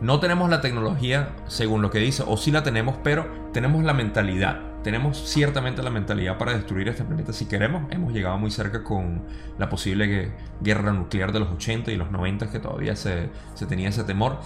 No 0.00 0.18
tenemos 0.18 0.48
la 0.48 0.60
tecnología 0.60 1.30
según 1.46 1.82
lo 1.82 1.90
que 1.90 1.98
dice, 1.98 2.24
o 2.26 2.36
sí 2.36 2.50
la 2.50 2.62
tenemos, 2.62 2.96
pero 3.02 3.26
tenemos 3.52 3.84
la 3.84 3.92
mentalidad 3.92 4.70
tenemos 4.82 5.18
ciertamente 5.28 5.82
la 5.82 5.90
mentalidad 5.90 6.38
para 6.38 6.54
destruir 6.54 6.88
este 6.88 7.04
planeta 7.04 7.32
si 7.32 7.46
queremos. 7.46 7.84
Hemos 7.90 8.12
llegado 8.12 8.38
muy 8.38 8.50
cerca 8.50 8.82
con 8.82 9.24
la 9.58 9.68
posible 9.68 10.32
guerra 10.60 10.92
nuclear 10.92 11.32
de 11.32 11.40
los 11.40 11.50
80 11.50 11.92
y 11.92 11.96
los 11.96 12.10
90 12.10 12.50
que 12.50 12.60
todavía 12.60 12.96
se, 12.96 13.30
tenía 13.68 13.90
ese 13.90 14.04
temor. 14.04 14.40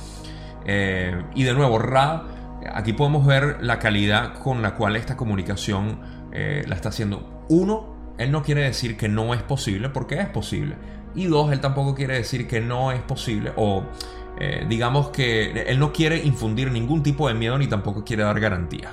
Eh, 0.66 1.22
y 1.34 1.44
de 1.44 1.54
nuevo, 1.54 1.78
Ra, 1.78 2.24
aquí 2.72 2.94
podemos 2.94 3.24
ver 3.24 3.58
la 3.60 3.78
calidad 3.78 4.34
con 4.34 4.60
la 4.60 4.74
cual 4.74 4.96
esta 4.96 5.16
comunicación 5.16 6.00
eh, 6.32 6.64
la 6.66 6.74
está 6.74 6.88
haciendo. 6.88 7.44
Uno, 7.48 7.93
él 8.18 8.30
no 8.30 8.42
quiere 8.42 8.62
decir 8.62 8.96
que 8.96 9.08
no 9.08 9.34
es 9.34 9.42
posible 9.42 9.88
porque 9.88 10.20
es 10.20 10.28
posible. 10.28 10.76
Y 11.14 11.26
dos, 11.26 11.52
él 11.52 11.60
tampoco 11.60 11.94
quiere 11.94 12.14
decir 12.14 12.46
que 12.46 12.60
no 12.60 12.92
es 12.92 13.02
posible 13.02 13.52
o... 13.56 13.84
Eh, 14.36 14.66
digamos 14.68 15.10
que 15.10 15.62
él 15.68 15.78
no 15.78 15.92
quiere 15.92 16.24
infundir 16.24 16.72
ningún 16.72 17.04
tipo 17.04 17.28
de 17.28 17.34
miedo 17.34 17.56
ni 17.56 17.68
tampoco 17.68 18.04
quiere 18.04 18.24
dar 18.24 18.40
garantías 18.40 18.90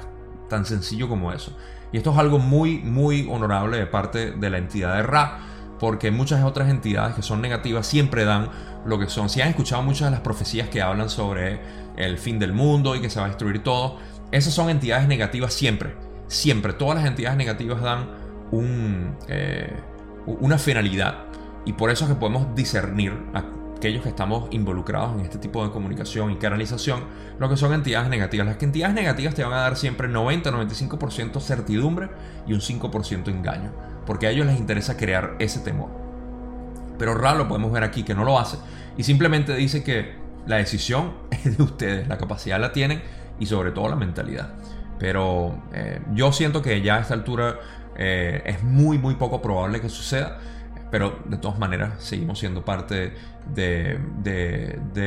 tan 0.51 0.65
sencillo 0.65 1.09
como 1.09 1.31
eso. 1.31 1.57
Y 1.91 1.97
esto 1.97 2.11
es 2.11 2.17
algo 2.17 2.37
muy, 2.37 2.79
muy 2.79 3.27
honorable 3.31 3.77
de 3.77 3.87
parte 3.87 4.31
de 4.31 4.49
la 4.49 4.57
entidad 4.59 4.95
de 4.97 5.01
Ra, 5.01 5.39
porque 5.79 6.11
muchas 6.11 6.43
otras 6.43 6.69
entidades 6.69 7.15
que 7.15 7.21
son 7.23 7.41
negativas 7.41 7.87
siempre 7.87 8.25
dan 8.25 8.49
lo 8.85 8.99
que 8.99 9.07
son. 9.07 9.29
Si 9.29 9.41
han 9.41 9.47
escuchado 9.47 9.81
muchas 9.81 10.07
de 10.07 10.11
las 10.11 10.19
profecías 10.19 10.67
que 10.67 10.81
hablan 10.81 11.09
sobre 11.09 11.59
el 11.95 12.17
fin 12.17 12.37
del 12.37 12.53
mundo 12.53 12.95
y 12.95 13.01
que 13.01 13.09
se 13.09 13.19
va 13.19 13.25
a 13.25 13.29
destruir 13.29 13.63
todo, 13.63 13.97
esas 14.31 14.53
son 14.53 14.69
entidades 14.69 15.07
negativas 15.07 15.53
siempre. 15.53 15.95
Siempre. 16.27 16.73
Todas 16.73 16.97
las 16.97 17.05
entidades 17.07 17.37
negativas 17.37 17.81
dan 17.81 18.09
eh, 18.51 19.73
una 20.25 20.57
finalidad. 20.57 21.25
Y 21.65 21.73
por 21.73 21.91
eso 21.91 22.05
es 22.05 22.11
que 22.11 22.15
podemos 22.15 22.55
discernir 22.55 23.13
aquellos 23.33 24.03
que 24.03 24.09
estamos 24.09 24.47
involucrados 24.51 25.13
en 25.13 25.21
este 25.21 25.37
tipo 25.37 25.65
de 25.65 25.71
comunicación 25.71 26.31
y 26.31 26.35
canalización, 26.35 27.03
lo 27.39 27.49
que 27.49 27.57
son 27.57 27.73
entidades 27.73 28.09
negativas. 28.09 28.47
Las 28.47 28.61
entidades 28.61 28.95
negativas 28.95 29.35
te 29.35 29.43
van 29.43 29.53
a 29.53 29.61
dar 29.61 29.75
siempre 29.77 30.09
90-95% 30.09 31.39
certidumbre 31.39 32.09
y 32.47 32.53
un 32.53 32.59
5% 32.59 33.27
engaño, 33.29 33.71
porque 34.05 34.27
a 34.27 34.31
ellos 34.31 34.45
les 34.45 34.59
interesa 34.59 34.97
crear 34.97 35.35
ese 35.39 35.59
temor. 35.59 35.89
Pero 36.97 37.15
Ra 37.15 37.33
lo 37.33 37.47
podemos 37.47 37.71
ver 37.71 37.83
aquí 37.83 38.03
que 38.03 38.13
no 38.13 38.23
lo 38.23 38.37
hace 38.37 38.57
y 38.97 39.03
simplemente 39.03 39.55
dice 39.55 39.83
que 39.83 40.13
la 40.45 40.57
decisión 40.57 41.13
es 41.31 41.57
de 41.57 41.63
ustedes, 41.63 42.07
la 42.07 42.17
capacidad 42.17 42.59
la 42.59 42.73
tienen 42.73 43.01
y 43.39 43.45
sobre 43.47 43.71
todo 43.71 43.89
la 43.89 43.95
mentalidad. 43.95 44.53
Pero 45.01 45.61
eh, 45.73 45.99
yo 46.13 46.31
siento 46.31 46.61
que 46.61 46.81
ya 46.81 46.95
a 46.95 46.99
esta 47.01 47.15
altura 47.15 47.59
eh, 47.97 48.41
es 48.45 48.63
muy 48.63 48.97
muy 48.97 49.15
poco 49.15 49.41
probable 49.41 49.81
que 49.81 49.89
suceda 49.89 50.39
pero 50.91 51.19
de 51.25 51.37
todas 51.37 51.57
maneras 51.57 51.93
seguimos 51.99 52.37
siendo 52.37 52.63
parte 52.63 53.13
de, 53.55 53.97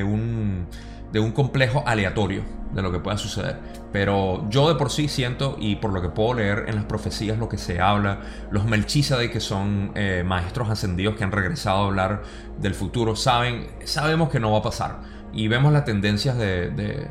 un 0.02 0.66
de 1.12 1.20
un 1.20 1.30
complejo 1.30 1.84
aleatorio 1.86 2.42
de 2.72 2.82
lo 2.82 2.90
que 2.90 2.98
pueda 2.98 3.16
suceder. 3.18 3.60
Pero 3.92 4.48
yo 4.50 4.68
de 4.68 4.74
por 4.74 4.90
sí 4.90 5.06
siento, 5.06 5.56
y 5.60 5.76
por 5.76 5.92
lo 5.92 6.02
que 6.02 6.08
puedo 6.08 6.34
leer 6.34 6.64
en 6.66 6.74
las 6.74 6.86
profecías, 6.86 7.38
lo 7.38 7.48
que 7.48 7.58
se 7.58 7.80
habla, 7.80 8.20
los 8.50 8.64
Melchizedek, 8.64 9.30
que 9.30 9.38
son 9.38 9.92
eh, 9.94 10.24
maestros 10.26 10.70
ascendidos 10.70 11.14
que 11.14 11.22
han 11.22 11.30
regresado 11.30 11.84
a 11.84 11.86
hablar 11.86 12.22
del 12.58 12.74
futuro, 12.74 13.14
saben, 13.14 13.68
sabemos 13.84 14.30
que 14.30 14.40
no 14.40 14.50
va 14.50 14.58
a 14.58 14.62
pasar. 14.62 15.02
Y 15.32 15.46
vemos 15.46 15.72
las 15.72 15.84
tendencias 15.84 16.36
de, 16.36 16.70
de 16.70 17.06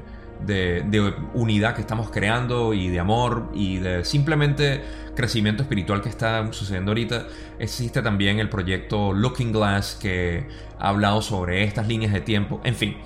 unidad 1.34 1.76
que 1.76 1.82
estamos 1.82 2.10
creando 2.10 2.74
y 2.74 2.90
de 2.90 3.00
amor 3.00 3.50
y 3.54 3.78
de 3.78 4.04
simplemente 4.04 4.84
crecimiento 5.16 5.64
espiritual 5.64 6.02
que 6.02 6.10
está 6.10 6.52
sucediendo 6.52 6.92
ahorita. 6.92 7.28
Existe 7.60 8.02
también 8.02 8.40
el 8.40 8.50
proyecto 8.50 9.14
Looking 9.14 9.52
Glass 9.52 9.98
que 10.02 10.48
ha 10.80 10.90
hablado 10.90 11.22
sobre 11.22 11.64
estas 11.64 11.88
líneas 11.88 12.14
de 12.14 12.22
tiempo. 12.22 12.62
En 12.64 12.76
fin, 12.76 12.98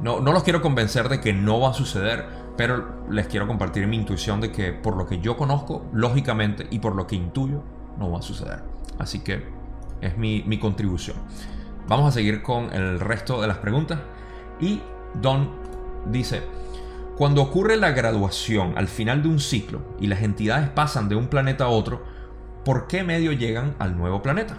no, 0.00 0.20
los 0.20 0.42
quiero 0.42 0.62
convencer 0.62 1.08
de 1.08 1.20
que 1.20 1.32
no 1.32 1.60
va 1.60 1.70
a 1.70 1.74
suceder, 1.74 2.26
pero 2.56 3.06
les 3.10 3.26
quiero 3.26 3.46
compartir 3.46 3.86
mi 3.86 3.96
intuición 3.96 4.40
de 4.40 4.52
que 4.52 4.72
por 4.72 4.96
lo 4.96 5.06
que 5.06 5.20
yo 5.20 5.36
conozco, 5.36 5.86
lógicamente, 5.92 6.66
y 6.70 6.78
por 6.78 6.94
lo 6.94 7.06
que 7.06 7.16
intuyo, 7.16 7.62
no 7.98 8.10
va 8.10 8.18
a 8.18 8.22
suceder. 8.22 8.62
Así 8.98 9.20
que 9.20 9.44
es 10.00 10.16
mi, 10.16 10.42
mi 10.46 10.58
contribución. 10.58 11.16
Vamos 11.88 12.08
a 12.08 12.12
seguir 12.12 12.42
con 12.42 12.72
el 12.72 13.00
resto 13.00 13.40
de 13.40 13.48
las 13.48 13.58
preguntas. 13.58 14.00
Y 14.60 14.80
Don 15.14 15.50
dice, 16.06 16.42
cuando 17.16 17.40
ocurre 17.40 17.78
la 17.78 17.92
graduación 17.92 18.74
al 18.76 18.88
final 18.88 19.22
de 19.22 19.28
un 19.28 19.40
ciclo 19.40 19.80
y 19.98 20.06
las 20.06 20.20
entidades 20.20 20.68
pasan 20.68 21.08
de 21.08 21.16
un 21.16 21.28
planeta 21.28 21.64
a 21.64 21.68
otro, 21.68 22.04
¿por 22.62 22.88
qué 22.88 23.04
medio 23.04 23.32
llegan 23.32 23.74
al 23.78 23.96
nuevo 23.96 24.20
planeta? 24.20 24.54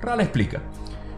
Ral 0.00 0.22
explica, 0.22 0.62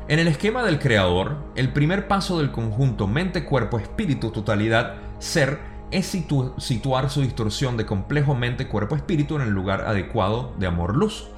en 0.09 0.18
el 0.18 0.26
esquema 0.26 0.64
del 0.64 0.80
creador, 0.80 1.37
el 1.54 1.72
primer 1.72 2.09
paso 2.09 2.38
del 2.38 2.50
conjunto 2.50 3.06
mente, 3.06 3.44
cuerpo, 3.44 3.78
espíritu, 3.78 4.33
totalidad, 4.33 4.96
ser, 5.20 5.61
es 5.92 6.06
situar 6.06 7.11
su 7.11 7.22
distorsión 7.22 7.76
de 7.76 7.87
complejo 7.87 8.35
mente, 8.35 8.66
cuerpo, 8.66 8.96
espíritu 8.96 9.37
en 9.37 9.42
el 9.42 9.50
lugar 9.50 9.83
adecuado 9.83 10.52
de 10.59 10.66
amor-luz. 10.66 11.28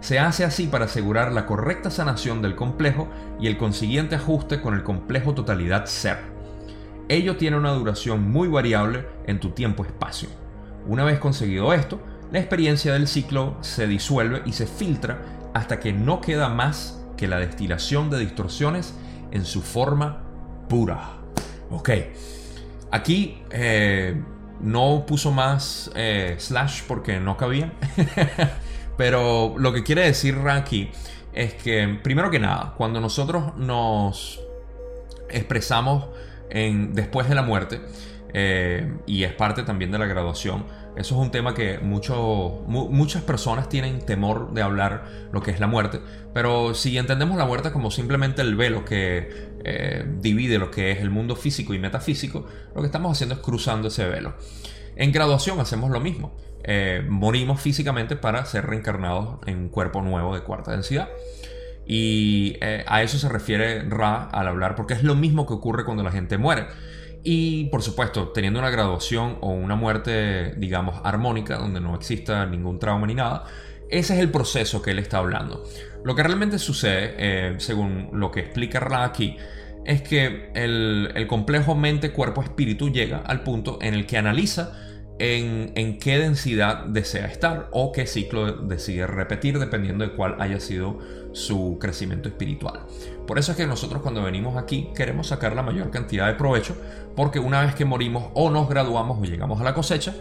Se 0.00 0.18
hace 0.18 0.44
así 0.44 0.66
para 0.66 0.86
asegurar 0.86 1.30
la 1.30 1.46
correcta 1.46 1.92
sanación 1.92 2.42
del 2.42 2.56
complejo 2.56 3.06
y 3.38 3.46
el 3.46 3.56
consiguiente 3.56 4.16
ajuste 4.16 4.60
con 4.60 4.74
el 4.74 4.82
complejo 4.82 5.32
totalidad 5.32 5.86
ser. 5.86 6.31
Ello 7.12 7.36
tiene 7.36 7.56
una 7.56 7.72
duración 7.72 8.30
muy 8.30 8.48
variable 8.48 9.06
en 9.26 9.40
tu 9.40 9.50
tiempo-espacio. 9.50 10.28
Una 10.86 11.04
vez 11.04 11.18
conseguido 11.18 11.72
esto, 11.72 12.00
la 12.30 12.38
experiencia 12.38 12.92
del 12.92 13.06
ciclo 13.06 13.56
se 13.60 13.86
disuelve 13.86 14.42
y 14.46 14.52
se 14.52 14.66
filtra 14.66 15.22
hasta 15.54 15.78
que 15.78 15.92
no 15.92 16.20
queda 16.20 16.48
más 16.48 17.02
la 17.26 17.38
destilación 17.38 18.10
de 18.10 18.18
distorsiones 18.18 18.94
en 19.30 19.44
su 19.44 19.62
forma 19.62 20.22
pura. 20.68 21.18
Ok, 21.70 21.90
aquí 22.90 23.42
eh, 23.50 24.20
no 24.60 25.04
puso 25.06 25.30
más 25.30 25.90
eh, 25.94 26.36
slash 26.38 26.82
porque 26.86 27.18
no 27.18 27.36
cabía, 27.36 27.72
pero 28.96 29.54
lo 29.56 29.72
que 29.72 29.82
quiere 29.82 30.02
decir 30.02 30.38
aquí 30.48 30.90
es 31.32 31.54
que, 31.54 31.98
primero 32.02 32.30
que 32.30 32.38
nada, 32.38 32.74
cuando 32.76 33.00
nosotros 33.00 33.56
nos 33.56 34.40
expresamos 35.30 36.08
después 36.92 37.28
de 37.28 37.34
la 37.34 37.42
muerte, 37.42 37.80
eh, 38.34 38.90
y 39.06 39.24
es 39.24 39.32
parte 39.32 39.62
también 39.62 39.90
de 39.90 39.98
la 39.98 40.06
graduación, 40.06 40.64
eso 40.96 41.14
es 41.14 41.20
un 41.20 41.30
tema 41.30 41.54
que 41.54 41.78
muchas 41.78 43.22
personas 43.22 43.68
tienen 43.68 44.04
temor 44.04 44.52
de 44.52 44.62
hablar 44.62 45.28
lo 45.32 45.42
que 45.42 45.50
es 45.50 45.60
la 45.60 45.66
muerte, 45.66 46.00
pero 46.34 46.74
si 46.74 46.96
entendemos 46.98 47.36
la 47.38 47.46
muerte 47.46 47.72
como 47.72 47.90
simplemente 47.90 48.42
el 48.42 48.56
velo 48.56 48.84
que 48.84 49.52
eh, 49.64 50.04
divide 50.20 50.58
lo 50.58 50.70
que 50.70 50.92
es 50.92 51.00
el 51.00 51.10
mundo 51.10 51.36
físico 51.36 51.72
y 51.72 51.78
metafísico, 51.78 52.46
lo 52.74 52.82
que 52.82 52.86
estamos 52.86 53.12
haciendo 53.12 53.36
es 53.36 53.40
cruzando 53.40 53.88
ese 53.88 54.06
velo. 54.06 54.34
En 54.96 55.12
graduación 55.12 55.58
hacemos 55.60 55.90
lo 55.90 56.00
mismo. 56.00 56.36
Eh, 56.64 57.04
morimos 57.08 57.60
físicamente 57.60 58.14
para 58.14 58.44
ser 58.44 58.66
reencarnados 58.66 59.38
en 59.46 59.58
un 59.58 59.68
cuerpo 59.68 60.02
nuevo 60.02 60.34
de 60.34 60.42
cuarta 60.42 60.72
densidad. 60.72 61.08
Y 61.86 62.56
eh, 62.60 62.84
a 62.86 63.02
eso 63.02 63.18
se 63.18 63.28
refiere 63.28 63.82
Ra 63.88 64.24
al 64.24 64.48
hablar, 64.48 64.74
porque 64.74 64.94
es 64.94 65.02
lo 65.02 65.14
mismo 65.14 65.46
que 65.46 65.54
ocurre 65.54 65.84
cuando 65.84 66.02
la 66.02 66.12
gente 66.12 66.38
muere. 66.38 66.66
Y 67.24 67.66
por 67.66 67.82
supuesto, 67.82 68.28
teniendo 68.28 68.58
una 68.58 68.70
graduación 68.70 69.38
o 69.40 69.50
una 69.50 69.76
muerte, 69.76 70.54
digamos, 70.56 71.00
armónica, 71.04 71.56
donde 71.56 71.80
no 71.80 71.94
exista 71.94 72.46
ningún 72.46 72.78
trauma 72.78 73.06
ni 73.06 73.14
nada, 73.14 73.44
ese 73.90 74.14
es 74.14 74.20
el 74.20 74.30
proceso 74.30 74.82
que 74.82 74.92
él 74.92 74.98
está 74.98 75.18
hablando. 75.18 75.64
Lo 76.04 76.16
que 76.16 76.22
realmente 76.22 76.58
sucede, 76.58 77.14
eh, 77.18 77.54
según 77.58 78.08
lo 78.12 78.30
que 78.30 78.40
explica 78.40 78.80
Ra 78.80 79.04
aquí, 79.04 79.36
es 79.84 80.02
que 80.02 80.50
el, 80.54 81.26
complejo 81.28 81.74
mente-cuerpo-espíritu 81.74 82.90
llega 82.90 83.18
al 83.18 83.42
punto 83.42 83.78
en 83.82 83.94
el 83.94 84.06
que 84.06 84.18
analiza 84.18 84.72
en, 85.18 85.98
qué 85.98 86.18
densidad 86.18 86.86
desea 86.86 87.26
estar 87.26 87.68
o 87.72 87.92
qué 87.92 88.06
ciclo 88.06 88.52
decide 88.52 89.06
repetir 89.06 89.58
dependiendo 89.58 90.04
de 90.04 90.12
cuál 90.14 90.36
haya 90.40 90.58
sido 90.58 90.98
su 91.32 91.78
crecimiento 91.80 92.28
espiritual. 92.28 92.80
Por 93.26 93.38
eso 93.38 93.52
es 93.52 93.58
que 93.58 93.66
nosotros 93.66 94.02
cuando 94.02 94.22
venimos 94.22 94.56
aquí 94.56 94.90
queremos 94.94 95.28
sacar 95.28 95.54
la 95.54 95.62
mayor 95.62 95.90
cantidad 95.90 96.26
de 96.26 96.34
provecho 96.34 96.76
porque 97.16 97.38
una 97.38 97.62
vez 97.62 97.74
que 97.74 97.84
morimos 97.84 98.30
o 98.34 98.50
nos 98.50 98.68
graduamos 98.68 99.18
o 99.18 99.24
llegamos 99.24 99.60
a 99.60 99.64
la 99.64 99.74
cosecha, 99.74 100.14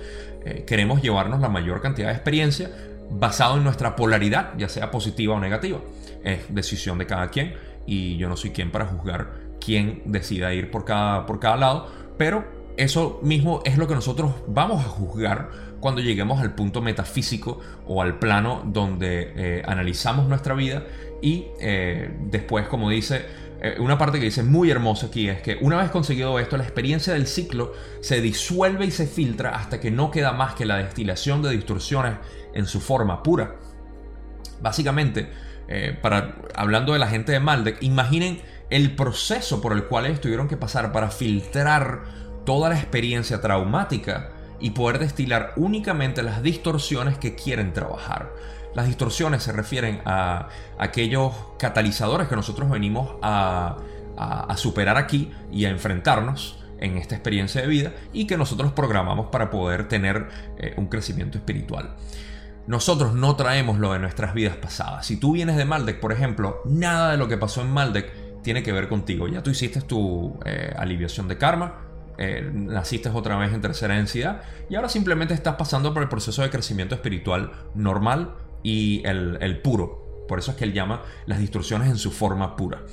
eh, 0.46 0.64
queremos 0.66 1.02
llevarnos 1.02 1.40
la 1.42 1.50
mayor 1.50 1.82
cantidad 1.82 2.08
de 2.08 2.14
experiencia 2.14 2.70
basado 3.10 3.58
en 3.58 3.64
nuestra 3.64 3.96
polaridad, 3.96 4.58
ya 4.58 4.70
sea 4.70 4.92
positiva 4.92 5.36
o 5.36 5.40
negativa. 5.40 5.80
Es 6.24 6.54
decisión 6.54 6.98
de 6.98 7.06
cada 7.06 7.30
quien 7.30 7.54
y 7.86 8.18
yo 8.18 8.30
no 8.30 8.38
soy 8.38 8.52
quien 8.52 8.72
para 8.72 8.86
juzgar 8.86 9.52
quién 9.60 10.02
decida 10.06 10.54
ir 10.54 10.72
por 10.72 10.86
cada, 10.86 11.26
por 11.26 11.40
cada 11.40 11.58
lado, 11.58 11.88
pero 12.18 12.61
eso 12.78 13.20
mismo 13.24 13.62
es 13.66 13.78
lo 13.78 13.88
que 13.88 13.96
nosotros 13.96 14.34
vamos 14.48 14.84
a 14.84 14.88
juzgar 14.88 15.50
cuando 15.82 16.00
lleguemos 16.00 16.40
al 16.40 16.56
punto 16.56 16.82
metafísico 16.82 17.60
o 17.88 18.02
al 18.02 18.20
plano 18.20 18.64
donde 18.66 19.34
eh, 19.36 19.64
analizamos 19.66 20.28
nuestra 20.28 20.54
vida 20.54 20.86
y 21.22 21.48
eh, 21.60 22.10
después, 22.30 22.68
como 22.68 22.90
dice, 22.90 23.26
eh, 23.62 23.76
una 23.80 23.98
parte 23.98 24.20
que 24.20 24.26
dice 24.26 24.44
muy 24.44 24.72
hermosa 24.72 25.08
aquí 25.08 25.28
es 25.28 25.42
que 25.42 25.58
una 25.60 25.78
vez 25.78 25.92
conseguido 25.92 26.40
esto, 26.40 26.56
la 26.56 26.64
experiencia 26.64 27.14
del 27.14 27.28
ciclo 27.28 27.74
se 28.00 28.22
disuelve 28.22 28.86
y 28.86 28.92
se 28.92 29.08
filtra 29.08 29.50
hasta 29.56 29.80
que 29.80 29.92
no 29.92 30.12
queda 30.12 30.32
más 30.32 30.54
que 30.54 30.66
la 30.66 30.78
destilación 30.78 31.42
de 31.42 31.52
distorsiones 31.52 32.14
en 32.54 32.66
su 32.66 32.80
forma 32.80 33.22
pura. 33.24 33.56
Básicamente, 34.62 35.30
para, 36.02 36.36
hablando 36.54 36.94
de 36.94 37.00
la 37.00 37.08
gente 37.08 37.32
de 37.32 37.40
Maldek, 37.40 37.82
imaginen 37.82 38.42
el 38.70 38.96
proceso 38.96 39.62
por 39.62 39.74
el 39.74 39.86
cual 39.86 40.06
ellos 40.06 40.22
tuvieron 40.22 40.48
que 40.48 40.58
pasar 40.58 40.92
para 40.92 41.10
filtrar 41.10 42.04
toda 42.46 42.70
la 42.70 42.76
experiencia 42.76 43.42
traumática 43.42 44.32
y 44.60 44.72
poder 44.72 45.00
destilar 45.00 45.54
únicamente 45.56 46.24
las 46.24 46.42
distorsiones 46.44 47.18
que 47.18 47.36
quieren 47.36 47.74
trabajar. 47.74 48.32
Las 48.76 48.88
distorsiones 48.88 49.44
se 49.44 49.52
refieren 49.52 50.02
a 50.06 50.48
aquellos 50.78 51.34
catalizadores 51.60 52.28
que 52.28 52.36
nosotros 52.36 52.70
venimos 52.70 53.16
a, 53.22 53.78
superar 54.56 54.98
aquí 54.98 55.32
y 55.52 55.66
a 55.66 55.70
enfrentarnos 55.70 56.60
en 56.78 56.98
esta 56.98 57.16
experiencia 57.16 57.62
de 57.62 57.68
vida 57.68 57.94
y 58.14 58.28
que 58.28 58.38
nosotros 58.38 58.72
programamos 58.72 59.28
para 59.28 59.50
poder 59.50 59.88
tener 59.88 60.28
eh, 60.58 60.76
un 60.78 60.88
crecimiento 60.88 61.40
espiritual. 61.40 61.96
Nosotros 62.68 63.16
no 63.16 63.36
traemos 63.36 63.80
lo 63.80 63.94
de 63.94 64.00
nuestras 64.00 64.36
vidas 64.36 64.58
pasadas. 64.58 65.08
Si 65.08 65.18
tú 65.18 65.32
vienes 65.32 65.58
de 65.58 65.66
Maldek, 65.66 66.00
por 66.00 66.12
ejemplo, 66.12 66.62
nada 66.66 67.12
de 67.12 67.18
lo 67.18 67.28
que 67.28 67.38
pasó 67.38 67.62
en 67.62 67.72
Maldek 67.72 68.42
tiene 68.44 68.62
que 68.62 68.72
ver 68.72 68.88
contigo. 68.88 69.28
Ya 69.28 69.42
tú 69.42 69.50
hiciste 69.50 69.82
tu 69.82 70.40
eh, 70.46 70.74
aliviación 70.78 71.28
de 71.28 71.38
karma, 71.38 71.91
eh, 72.24 72.48
naciste 72.54 73.10
otra 73.10 73.36
vez 73.36 73.52
en 73.52 73.62
tercera 73.62 73.96
densidad 73.96 74.44
y 74.70 74.76
ahora 74.76 74.90
simplemente 74.90 75.34
estás 75.34 75.56
pasando 75.56 75.92
por 75.92 76.04
el 76.04 76.08
proceso 76.08 76.44
de 76.44 76.52
crecimiento 76.52 76.94
espiritual 76.94 77.52
normal 77.74 78.36
y 78.62 79.02
el, 79.08 79.60
puro. 79.64 80.26
Por 80.28 80.38
eso 80.38 80.52
es 80.52 80.58
que 80.58 80.66
él 80.66 80.74
llama 80.74 81.02
las 81.26 81.40
distorsiones 81.40 81.90
en 81.90 81.98
su 81.98 82.12
forma 82.12 82.56
pura. 82.56 82.84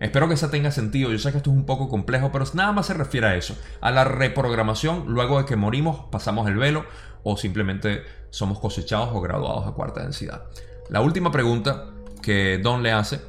Espero 0.00 0.26
que 0.26 0.34
eso 0.34 0.48
tenga 0.48 0.70
sentido. 0.70 1.12
Yo 1.12 1.18
sé 1.18 1.32
que 1.32 1.36
esto 1.36 1.50
es 1.50 1.56
un 1.58 1.66
poco 1.66 1.90
complejo, 1.90 2.32
pero 2.32 2.46
nada 2.54 2.72
más 2.72 2.86
se 2.86 2.94
refiere 2.94 3.26
a 3.26 3.36
eso. 3.36 3.58
A 3.82 3.90
la 3.90 4.04
reprogramación 4.04 5.04
luego 5.06 5.36
de 5.36 5.44
que 5.44 5.56
morimos, 5.56 6.06
pasamos 6.10 6.48
el 6.48 6.56
velo 6.56 6.86
o 7.24 7.36
simplemente 7.36 8.04
somos 8.30 8.58
cosechados 8.58 9.10
o 9.12 9.20
graduados 9.20 9.66
a 9.66 9.72
cuarta 9.72 10.02
densidad. 10.02 10.44
La 10.88 11.02
última 11.02 11.30
pregunta 11.30 11.90
que 12.22 12.56
Don 12.56 12.82
le 12.82 12.92
hace. 12.92 13.20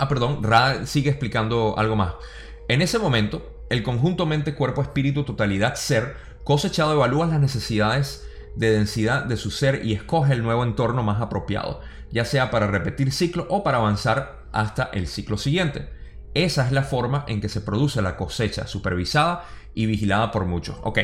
Ah, 0.00 0.08
perdón, 0.08 0.42
Ra 0.42 0.84
sigue 0.84 1.10
explicando 1.10 1.78
algo 1.78 1.94
más. 1.94 2.14
En 2.66 2.82
ese 2.82 2.98
momento, 2.98 3.55
el 3.68 3.82
conjunto 3.82 4.26
mente, 4.26 4.54
cuerpo, 4.54 4.82
espíritu, 4.82 5.24
totalidad, 5.24 5.74
ser, 5.74 6.16
cosechado 6.44 6.92
evalúa 6.92 7.26
las 7.26 7.40
necesidades 7.40 8.26
de 8.54 8.70
densidad 8.70 9.24
de 9.24 9.36
su 9.36 9.50
ser 9.50 9.84
y 9.84 9.92
escoge 9.92 10.32
el 10.32 10.42
nuevo 10.42 10.64
entorno 10.64 11.02
más 11.02 11.20
apropiado, 11.20 11.80
ya 12.10 12.24
sea 12.24 12.50
para 12.50 12.66
repetir 12.66 13.12
ciclo 13.12 13.46
o 13.50 13.62
para 13.62 13.78
avanzar 13.78 14.44
hasta 14.52 14.84
el 14.92 15.06
ciclo 15.06 15.36
siguiente. 15.36 15.90
Esa 16.34 16.66
es 16.66 16.72
la 16.72 16.82
forma 16.82 17.24
en 17.28 17.40
que 17.40 17.48
se 17.48 17.60
produce 17.60 18.02
la 18.02 18.16
cosecha, 18.16 18.66
supervisada 18.66 19.44
y 19.74 19.86
vigilada 19.86 20.30
por 20.30 20.44
muchos. 20.44 20.76
Ok, 20.82 20.98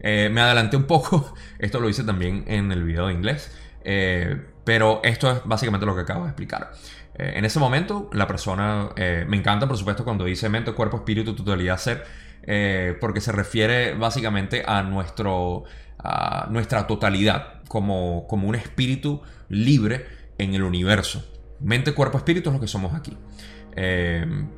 eh, 0.00 0.28
me 0.30 0.40
adelanté 0.40 0.76
un 0.76 0.84
poco, 0.84 1.34
esto 1.58 1.80
lo 1.80 1.88
hice 1.88 2.04
también 2.04 2.44
en 2.46 2.72
el 2.72 2.84
video 2.84 3.06
de 3.08 3.14
inglés. 3.14 3.50
Eh, 3.84 4.40
Pero 4.66 5.00
esto 5.04 5.30
es 5.30 5.38
básicamente 5.44 5.86
lo 5.86 5.94
que 5.94 6.00
acabo 6.00 6.24
de 6.24 6.30
explicar. 6.30 6.72
Eh, 7.14 7.34
en 7.36 7.44
ese 7.44 7.60
momento, 7.60 8.10
la 8.12 8.26
persona, 8.26 8.88
eh, 8.96 9.24
me 9.28 9.36
encanta 9.36 9.68
por 9.68 9.76
supuesto 9.76 10.02
cuando 10.02 10.24
dice 10.24 10.48
mente, 10.48 10.72
cuerpo, 10.72 10.96
espíritu, 10.96 11.36
totalidad, 11.36 11.78
ser, 11.78 12.04
eh, 12.42 12.96
porque 13.00 13.20
se 13.20 13.30
refiere 13.30 13.94
básicamente 13.94 14.64
a, 14.66 14.82
nuestro, 14.82 15.62
a 16.00 16.48
nuestra 16.50 16.88
totalidad 16.88 17.62
como, 17.68 18.26
como 18.26 18.48
un 18.48 18.56
espíritu 18.56 19.22
libre 19.48 20.04
en 20.36 20.54
el 20.54 20.64
universo. 20.64 21.24
Mente, 21.60 21.94
cuerpo, 21.94 22.18
espíritu 22.18 22.50
es 22.50 22.54
lo 22.54 22.60
que 22.60 22.66
somos 22.66 22.92
aquí. 22.92 23.16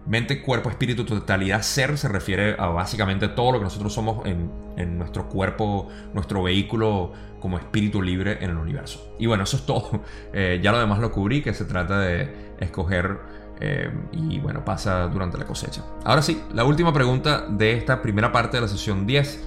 mente, 0.06 0.40
cuerpo, 0.40 0.70
espíritu, 0.70 1.04
totalidad, 1.04 1.60
ser 1.60 1.98
se 1.98 2.08
refiere 2.08 2.56
a 2.58 2.68
básicamente 2.68 3.28
todo 3.28 3.52
lo 3.52 3.58
que 3.58 3.64
nosotros 3.64 3.92
somos 3.92 4.24
en, 4.24 4.50
en, 4.78 4.96
nuestro 4.96 5.28
cuerpo, 5.28 5.88
nuestro 6.14 6.44
vehículo 6.44 7.12
como 7.40 7.58
espíritu 7.58 8.02
libre 8.02 8.38
en 8.40 8.50
el 8.50 8.56
universo. 8.56 9.14
Y 9.18 9.26
bueno, 9.26 9.44
eso 9.44 9.56
es 9.56 9.66
todo. 9.66 10.02
ya 10.32 10.72
lo 10.72 10.78
demás 10.78 10.98
lo 10.98 11.12
cubrí, 11.12 11.42
que 11.42 11.54
se 11.54 11.64
trata 11.64 12.00
de 12.00 12.54
escoger 12.60 13.18
eh, 13.60 13.90
y 14.12 14.38
bueno, 14.38 14.64
pasa 14.64 15.08
durante 15.08 15.38
la 15.38 15.44
cosecha. 15.44 15.82
Ahora 16.04 16.22
sí, 16.22 16.40
la 16.52 16.64
última 16.64 16.92
pregunta 16.92 17.46
de 17.48 17.72
esta 17.72 18.00
primera 18.02 18.30
parte 18.30 18.56
de 18.56 18.60
la 18.62 18.68
sesión 18.68 19.06
10. 19.06 19.44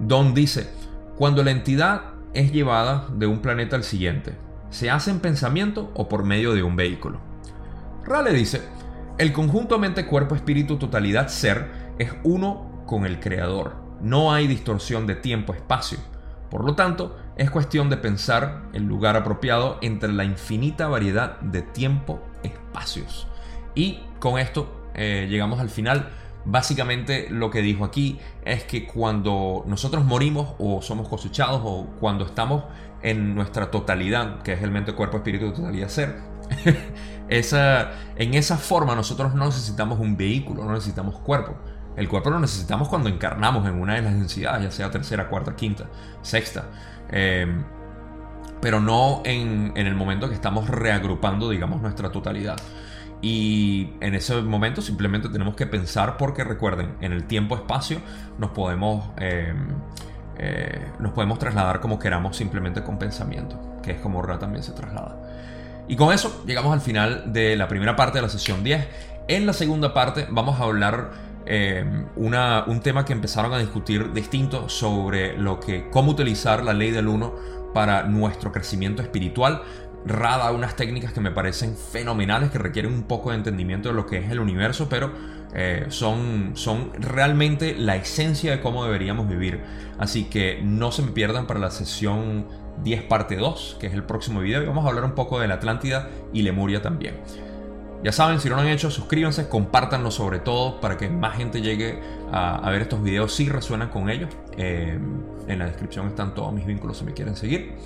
Don 0.00 0.34
dice, 0.34 0.70
cuando 1.16 1.42
la 1.44 1.50
entidad 1.50 2.14
es 2.32 2.52
llevada 2.52 3.06
de 3.14 3.26
un 3.26 3.40
planeta 3.40 3.76
al 3.76 3.84
siguiente, 3.84 4.34
¿se 4.70 4.90
hace 4.90 5.10
en 5.10 5.20
pensamiento 5.20 5.92
o 5.94 6.08
por 6.08 6.24
medio 6.24 6.54
de 6.54 6.62
un 6.62 6.74
vehículo? 6.74 7.20
Rale 8.04 8.32
dice, 8.32 8.62
el 9.18 9.32
conjunto 9.32 9.78
mente, 9.78 10.06
cuerpo, 10.06 10.34
espíritu, 10.34 10.78
totalidad, 10.78 11.28
ser 11.28 11.70
es 11.98 12.12
uno 12.24 12.82
con 12.86 13.06
el 13.06 13.20
creador. 13.20 13.76
No 14.00 14.32
hay 14.32 14.46
distorsión 14.46 15.06
de 15.06 15.14
tiempo-espacio. 15.14 15.98
Por 16.50 16.64
lo 16.64 16.74
tanto, 16.74 17.16
es 17.36 17.50
cuestión 17.50 17.90
de 17.90 17.96
pensar 17.96 18.62
el 18.72 18.84
lugar 18.84 19.16
apropiado 19.16 19.78
entre 19.82 20.12
la 20.12 20.24
infinita 20.24 20.88
variedad 20.88 21.40
de 21.40 21.62
tiempo 21.62 22.20
espacios. 22.42 23.26
Y 23.74 24.00
con 24.20 24.38
esto 24.38 24.88
eh, 24.94 25.26
llegamos 25.28 25.60
al 25.60 25.68
final. 25.68 26.10
Básicamente 26.44 27.28
lo 27.30 27.50
que 27.50 27.62
dijo 27.62 27.84
aquí 27.84 28.18
es 28.44 28.64
que 28.64 28.86
cuando 28.86 29.64
nosotros 29.66 30.04
morimos 30.04 30.54
o 30.58 30.82
somos 30.82 31.08
cosechados 31.08 31.62
o 31.64 31.86
cuando 31.98 32.26
estamos 32.26 32.64
en 33.02 33.34
nuestra 33.34 33.70
totalidad, 33.70 34.42
que 34.42 34.52
es 34.52 34.62
el 34.62 34.70
mente, 34.70 34.94
cuerpo, 34.94 35.18
espíritu, 35.18 35.52
totalidad, 35.52 35.88
ser, 35.88 36.16
esa, 37.28 37.92
en 38.16 38.34
esa 38.34 38.56
forma 38.58 38.94
nosotros 38.94 39.34
no 39.34 39.46
necesitamos 39.46 39.98
un 39.98 40.16
vehículo, 40.16 40.64
no 40.64 40.72
necesitamos 40.72 41.18
cuerpo. 41.20 41.54
El 41.96 42.08
cuerpo 42.08 42.30
lo 42.30 42.40
necesitamos 42.40 42.88
cuando 42.88 43.08
encarnamos 43.08 43.66
en 43.66 43.74
una 43.74 43.94
de 43.94 44.02
las 44.02 44.14
densidades, 44.14 44.62
ya 44.62 44.70
sea 44.70 44.90
tercera, 44.90 45.28
cuarta, 45.28 45.54
quinta, 45.54 45.84
sexta. 46.22 46.64
Eh, 47.10 47.46
pero 48.60 48.80
no 48.80 49.20
en, 49.24 49.72
el 49.76 49.94
momento 49.94 50.28
que 50.28 50.34
estamos 50.34 50.68
reagrupando, 50.68 51.50
digamos, 51.50 51.82
nuestra 51.82 52.10
totalidad. 52.10 52.56
Y 53.20 53.90
en 54.00 54.14
ese 54.14 54.40
momento 54.40 54.80
simplemente 54.80 55.28
tenemos 55.28 55.54
que 55.54 55.66
pensar 55.66 56.16
porque 56.16 56.44
recuerden, 56.44 56.94
en 57.00 57.12
el 57.12 57.24
tiempo-espacio 57.24 57.98
nos 58.38 58.50
podemos... 58.50 59.10
Em, 59.18 59.68
eh, 60.36 60.88
nos 60.98 61.12
podemos 61.12 61.38
trasladar 61.38 61.80
como 61.80 61.98
queramos 61.98 62.36
simplemente 62.36 62.82
con 62.82 62.98
pensamiento, 62.98 63.60
que 63.82 63.92
es 63.92 64.00
como 64.00 64.20
Ra 64.22 64.38
también 64.38 64.62
se 64.62 64.72
traslada. 64.72 65.16
Y 65.86 65.96
con 65.96 66.12
eso 66.12 66.42
llegamos 66.46 66.72
al 66.72 66.80
final 66.80 67.32
de 67.32 67.56
la 67.56 67.68
primera 67.68 67.94
parte 67.96 68.18
de 68.18 68.22
la 68.22 68.28
sesión 68.28 68.64
10. 68.64 68.88
En 69.28 69.46
la 69.46 69.52
segunda 69.52 69.92
parte 69.92 70.26
vamos 70.30 70.58
a 70.58 70.64
hablar 70.64 71.10
em, 71.46 72.06
un 72.16 72.80
tema 72.82 73.04
que 73.04 73.12
empezaron 73.12 73.52
a 73.52 73.58
discutir 73.58 74.12
distinto 74.12 74.68
sobre 74.68 75.36
lo 75.36 75.60
que, 75.60 75.88
cómo 75.90 76.12
utilizar 76.12 76.64
la 76.64 76.72
ley 76.72 76.90
del 76.90 77.08
1 77.08 77.34
para 77.74 78.04
nuestro 78.04 78.52
crecimiento 78.52 79.02
espiritual. 79.02 79.62
Rada 80.06 80.52
unas 80.52 80.76
técnicas 80.76 81.12
que 81.12 81.20
me 81.20 81.30
parecen 81.30 81.76
fenomenales, 81.76 82.50
que 82.50 82.58
requieren 82.58 82.92
un 82.92 83.04
poco 83.04 83.30
de 83.30 83.36
entendimiento 83.36 83.88
de 83.88 83.94
lo 83.94 84.06
que 84.06 84.18
es 84.18 84.30
el 84.30 84.38
universo, 84.38 84.88
pero 84.88 85.12
eh, 85.54 85.86
son, 85.88 86.52
son 86.54 86.90
realmente 86.98 87.74
la 87.74 87.96
esencia 87.96 88.50
de 88.50 88.60
cómo 88.60 88.84
deberíamos 88.84 89.28
vivir. 89.28 89.60
Así 89.98 90.24
que 90.24 90.60
no 90.62 90.92
se 90.92 91.02
me 91.02 91.12
pierdan 91.12 91.46
para 91.46 91.60
la 91.60 91.70
sesión 91.70 92.46
10 92.82 93.04
parte 93.04 93.36
2, 93.36 93.76
que 93.80 93.86
es 93.86 93.94
el 93.94 94.02
próximo 94.02 94.40
video, 94.40 94.62
y 94.62 94.66
vamos 94.66 94.84
a 94.84 94.88
hablar 94.88 95.04
un 95.04 95.14
poco 95.14 95.40
de 95.40 95.48
la 95.48 95.54
Atlántida 95.54 96.10
y 96.32 96.42
Lemuria 96.42 96.82
también. 96.82 97.16
Ya 98.04 98.12
saben, 98.12 98.38
si 98.38 98.50
no 98.50 98.56
lo 98.56 98.60
han 98.60 98.68
hecho, 98.68 98.90
suscríbanse, 98.90 99.48
compártanlo 99.48 100.10
sobre 100.10 100.38
todo 100.38 100.78
para 100.78 100.98
que 100.98 101.08
más 101.08 101.38
gente 101.38 101.62
llegue 101.62 102.02
a, 102.30 102.68
ver 102.70 102.82
estos 102.82 103.02
videos 103.02 103.34
si 103.34 103.48
resuenan 103.48 103.88
con 103.88 104.10
ellos. 104.10 104.28
Eh, 104.58 104.98
en 105.48 105.58
la 105.58 105.64
descripción 105.64 106.08
están 106.08 106.34
todos 106.34 106.52
mis 106.52 106.66
vínculos 106.66 106.98
si 106.98 107.06
me 107.06 107.14
quieren 107.14 107.34
seguir. 107.34 107.76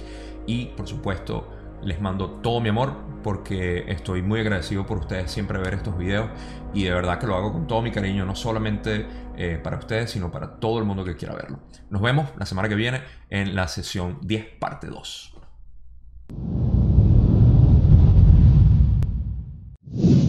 Y 0.45 0.67
por 0.77 0.89
supuesto, 0.89 1.49
les 1.85 2.01
mando 2.01 2.31
todo 2.43 2.61
mi 2.61 2.69
amor 2.69 2.95
porque 3.23 3.85
estoy 3.93 4.23
muy 4.23 4.41
agradecido 4.41 4.85
por 4.85 4.99
ustedes 4.99 5.31
siempre 5.31 5.57
ver 5.61 5.75
estos 5.75 5.97
videos 5.97 6.29
y 6.75 6.83
de 6.83 6.91
verdad 6.91 7.21
que 7.21 7.29
lo 7.29 7.37
hago 7.37 7.53
con 7.53 7.69
todo 7.69 7.81
mi 7.81 7.93
cariño, 7.93 8.25
no 8.25 8.35
solamente 8.35 9.07
eh, 9.37 9.61
para 9.63 9.79
ustedes, 9.79 10.11
sino 10.11 10.33
para 10.33 10.59
todo 10.59 10.81
el 10.81 10.85
mundo 10.85 11.05
que 11.05 11.15
quiera 11.15 11.37
verlo. 11.37 11.61
Nos 11.91 12.03
vemos 12.03 12.29
la 12.37 12.45
semana 12.45 12.69
que 12.69 12.75
viene 12.75 13.03
en 13.31 13.55
la 13.55 13.69
sesión 13.69 14.19
10 14.23 14.47
parte 14.59 14.89
2. 14.89 15.37
you 19.99 20.28